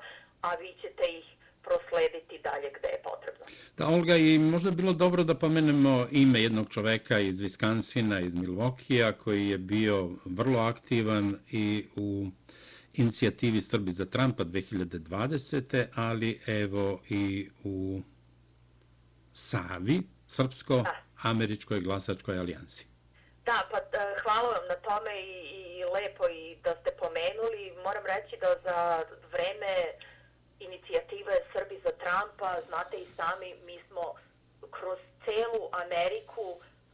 a 0.46 0.48
vi 0.60 0.70
ćete 0.82 1.04
ih 1.18 1.26
proslediti 1.66 2.34
dalje 2.48 2.68
gde 2.76 2.88
je 2.94 3.00
potrebno. 3.08 3.44
Da, 3.76 3.84
Olga, 3.96 4.16
i 4.16 4.38
možda 4.38 4.70
bilo 4.70 4.92
dobro 4.92 5.24
da 5.24 5.34
pomenemo 5.34 6.06
ime 6.10 6.42
jednog 6.42 6.66
čoveka 6.74 7.18
iz 7.18 7.40
Viskansina, 7.40 8.20
iz 8.20 8.34
Milvokija, 8.34 9.12
koji 9.12 9.48
je 9.48 9.58
bio 9.58 10.10
vrlo 10.24 10.58
aktivan 10.60 11.38
i 11.50 11.86
u 11.96 12.26
inicijativi 12.94 13.60
Srbi 13.60 13.90
za 13.90 14.06
Trumpa 14.06 14.44
2020. 14.44 15.86
ali 15.94 16.40
evo 16.46 17.00
i 17.08 17.50
u 17.64 18.02
Savi, 19.32 20.02
Srpsko-Američkoj 20.28 21.80
glasačkoj 21.80 22.38
alijansi. 22.38 22.89
Da, 23.44 23.59
pa 23.70 23.79
e, 23.79 24.14
hvala 24.22 24.48
vam 24.48 24.66
na 24.68 24.74
tome 24.74 25.20
i, 25.20 25.37
i 25.79 25.85
lepo 25.94 26.24
i 26.29 26.57
da 26.64 26.72
ste 26.81 26.90
pomenuli. 27.03 27.76
Moram 27.85 28.05
reći 28.07 28.37
da 28.37 28.48
za 28.66 28.79
vreme 29.33 29.74
inicijative 30.59 31.35
Srbi 31.53 31.81
za 31.85 31.92
Trumpa, 32.03 32.50
znate 32.68 32.96
i 32.96 33.09
sami, 33.16 33.55
mi 33.66 33.81
smo 33.88 34.14
kroz 34.70 34.98
celu 35.24 35.62
Ameriku 35.85 36.46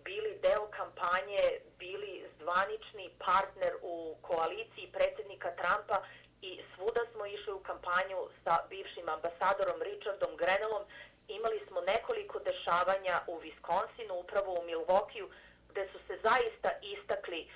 bili 0.04 0.38
deo 0.42 0.64
kampanje, 0.78 1.42
bili 1.78 2.12
zvanični 2.40 3.10
partner 3.26 3.72
u 3.82 4.16
koaliciji 4.22 4.92
predsjednika 4.92 5.50
Trumpa 5.60 5.98
i 6.42 6.50
svuda 6.74 7.02
smo 7.12 7.26
išli 7.26 7.52
u 7.52 7.64
kampanju 7.70 8.18
sa 8.44 8.54
bivšim 8.70 9.06
ambasadorom 9.16 9.82
Richardom 9.82 10.32
Grenellom. 10.40 10.84
Imali 11.28 11.58
smo 11.68 11.80
nekoliko 11.80 12.36
dešavanja 12.38 13.16
u 13.26 13.34
Wisconsinu, 13.44 14.12
upravo 14.24 14.50
u 14.52 14.64
Milwaukeeu, 14.68 15.28
gde 15.76 15.88
su 15.92 15.98
se 16.06 16.18
zaista 16.28 16.70
istakli 16.82 17.50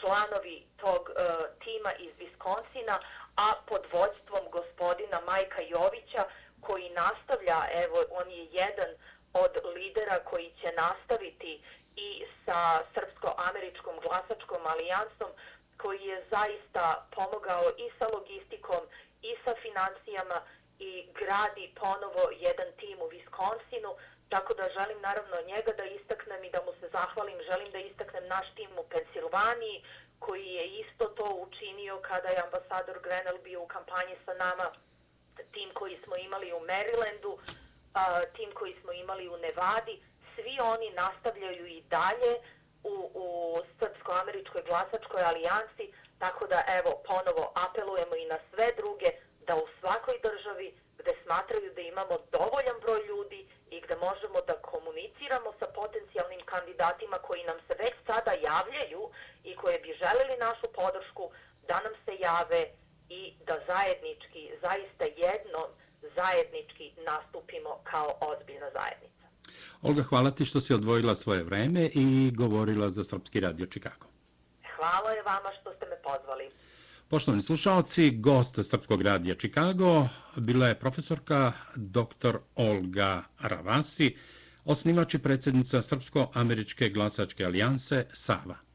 članovi 0.00 0.66
tog 0.76 1.02
e, 1.10 1.14
tima 1.64 1.92
iz 2.06 2.12
Viskonsina, 2.18 2.96
a 3.36 3.48
pod 3.68 3.82
vođstvom 3.92 4.44
gospodina 4.56 5.18
Majka 5.20 5.62
Jovića, 5.74 6.22
koji 6.60 6.98
nastavlja, 7.02 7.58
evo, 7.84 7.98
on 8.20 8.30
je 8.30 8.44
jedan 8.44 8.90
od 9.32 9.52
lidera 9.74 10.18
koji 10.30 10.52
će 10.60 10.68
nastaviti 10.84 11.62
i 11.96 12.24
sa 12.44 12.60
Srpsko-američkom 12.94 13.96
glasačkom 14.04 14.62
alijansom, 14.72 15.30
koji 15.76 16.00
je 16.00 16.24
zaista 16.30 17.06
pomogao 17.16 17.66
i 17.84 17.86
sa 17.98 18.06
logistikom 18.14 18.82
i 19.22 19.32
sa 19.44 19.52
financijama 19.62 20.38
i 20.78 20.90
gradi 21.20 21.74
ponovo 21.80 22.24
jedan 22.46 22.68
tim 22.80 22.98
u 23.00 23.08
Viskonsinu 23.16 23.90
tako 24.34 24.54
da 24.54 24.74
želim 24.78 25.00
naravno 25.00 25.36
njega 25.52 25.72
da 25.80 25.84
istaknem 25.84 26.44
i 26.44 26.50
da 26.50 26.60
mu 26.66 26.72
se 26.80 26.86
zahvalim. 26.96 27.38
Želim 27.50 27.70
da 27.72 27.78
istaknem 27.78 28.26
naš 28.34 28.46
tim 28.56 28.70
u 28.78 28.84
Pensilvaniji, 28.92 29.84
koji 30.18 30.46
je 30.58 30.64
isto 30.82 31.04
to 31.18 31.26
učinio 31.46 32.00
kada 32.08 32.28
je 32.28 32.44
ambasador 32.46 32.98
Grenell 33.04 33.38
bio 33.48 33.62
u 33.62 33.66
kampanji 33.66 34.16
sa 34.24 34.34
nama, 34.34 34.66
tim 35.54 35.70
koji 35.74 35.98
smo 36.04 36.16
imali 36.16 36.52
u 36.52 36.60
Marylandu, 36.72 37.32
tim 38.36 38.50
koji 38.54 38.74
smo 38.80 38.92
imali 38.92 39.28
u 39.28 39.36
Nevadi, 39.36 40.02
svi 40.34 40.54
oni 40.72 40.90
nastavljaju 40.90 41.66
i 41.66 41.80
dalje 41.80 42.32
u, 42.84 43.10
u 43.14 43.26
Srpsko-američkoj 43.78 44.62
glasačkoj 44.68 45.22
alijansi, 45.22 45.92
tako 46.18 46.46
da 46.46 46.62
evo 46.78 46.90
ponovo 47.08 47.52
apelujemo 47.66 48.14
i 48.16 48.28
na 48.32 48.38
sve 48.50 48.66
druge 48.76 49.10
da 49.46 49.56
u 49.56 49.66
svakoj 49.80 50.16
državi 50.22 50.74
gde 51.00 51.12
smatraju 51.24 51.68
da 51.76 51.82
imamo 51.92 52.14
dovoljan 52.36 52.78
broj 52.84 53.00
ljudi 53.10 53.40
i 53.74 53.76
gde 53.84 53.94
možemo 54.08 54.38
da 54.48 54.54
komuniciramo 54.72 55.50
sa 55.60 55.66
potencijalnim 55.80 56.42
kandidatima 56.52 57.16
koji 57.28 57.42
nam 57.50 57.58
se 57.66 57.74
već 57.82 57.94
sada 58.08 58.32
javljaju 58.50 59.02
i 59.50 59.50
koje 59.60 59.78
bi 59.84 59.98
želeli 60.02 60.36
našu 60.46 60.66
podršku, 60.80 61.24
da 61.68 61.76
nam 61.86 61.94
se 62.04 62.12
jave 62.26 62.62
i 63.18 63.20
da 63.48 63.54
zajednički, 63.70 64.42
zaista 64.64 65.04
jedno 65.26 65.60
zajednički 66.18 66.86
nastupimo 67.10 67.70
kao 67.90 68.08
ozbiljna 68.30 68.70
zajednica. 68.78 69.24
Olga, 69.82 70.02
hvala 70.02 70.30
ti 70.30 70.44
što 70.44 70.60
si 70.60 70.74
odvojila 70.74 71.14
svoje 71.14 71.42
vreme 71.42 71.82
i 71.94 72.30
govorila 72.34 72.90
za 72.90 73.04
Srpski 73.04 73.40
radio 73.40 73.66
Čikago. 73.66 74.06
Hvala 74.76 75.10
je 75.10 75.22
vama 75.22 75.50
što 75.60 75.74
ste 75.74 75.86
me 75.86 75.96
pozvali. 76.02 76.50
Poštovani 77.10 77.42
slušalci, 77.42 78.10
gost 78.10 78.58
Srpskog 78.62 79.02
radija 79.02 79.34
Čikago 79.34 80.08
bila 80.36 80.68
je 80.68 80.78
profesorka 80.78 81.52
dr. 81.76 82.36
Olga 82.56 83.22
Ravasi, 83.40 84.14
osnivač 84.64 85.14
i 85.14 85.18
predsjednica 85.18 85.82
Srpsko-američke 85.82 86.88
glasačke 86.88 87.44
alijanse 87.44 88.06
SAVA. 88.12 88.69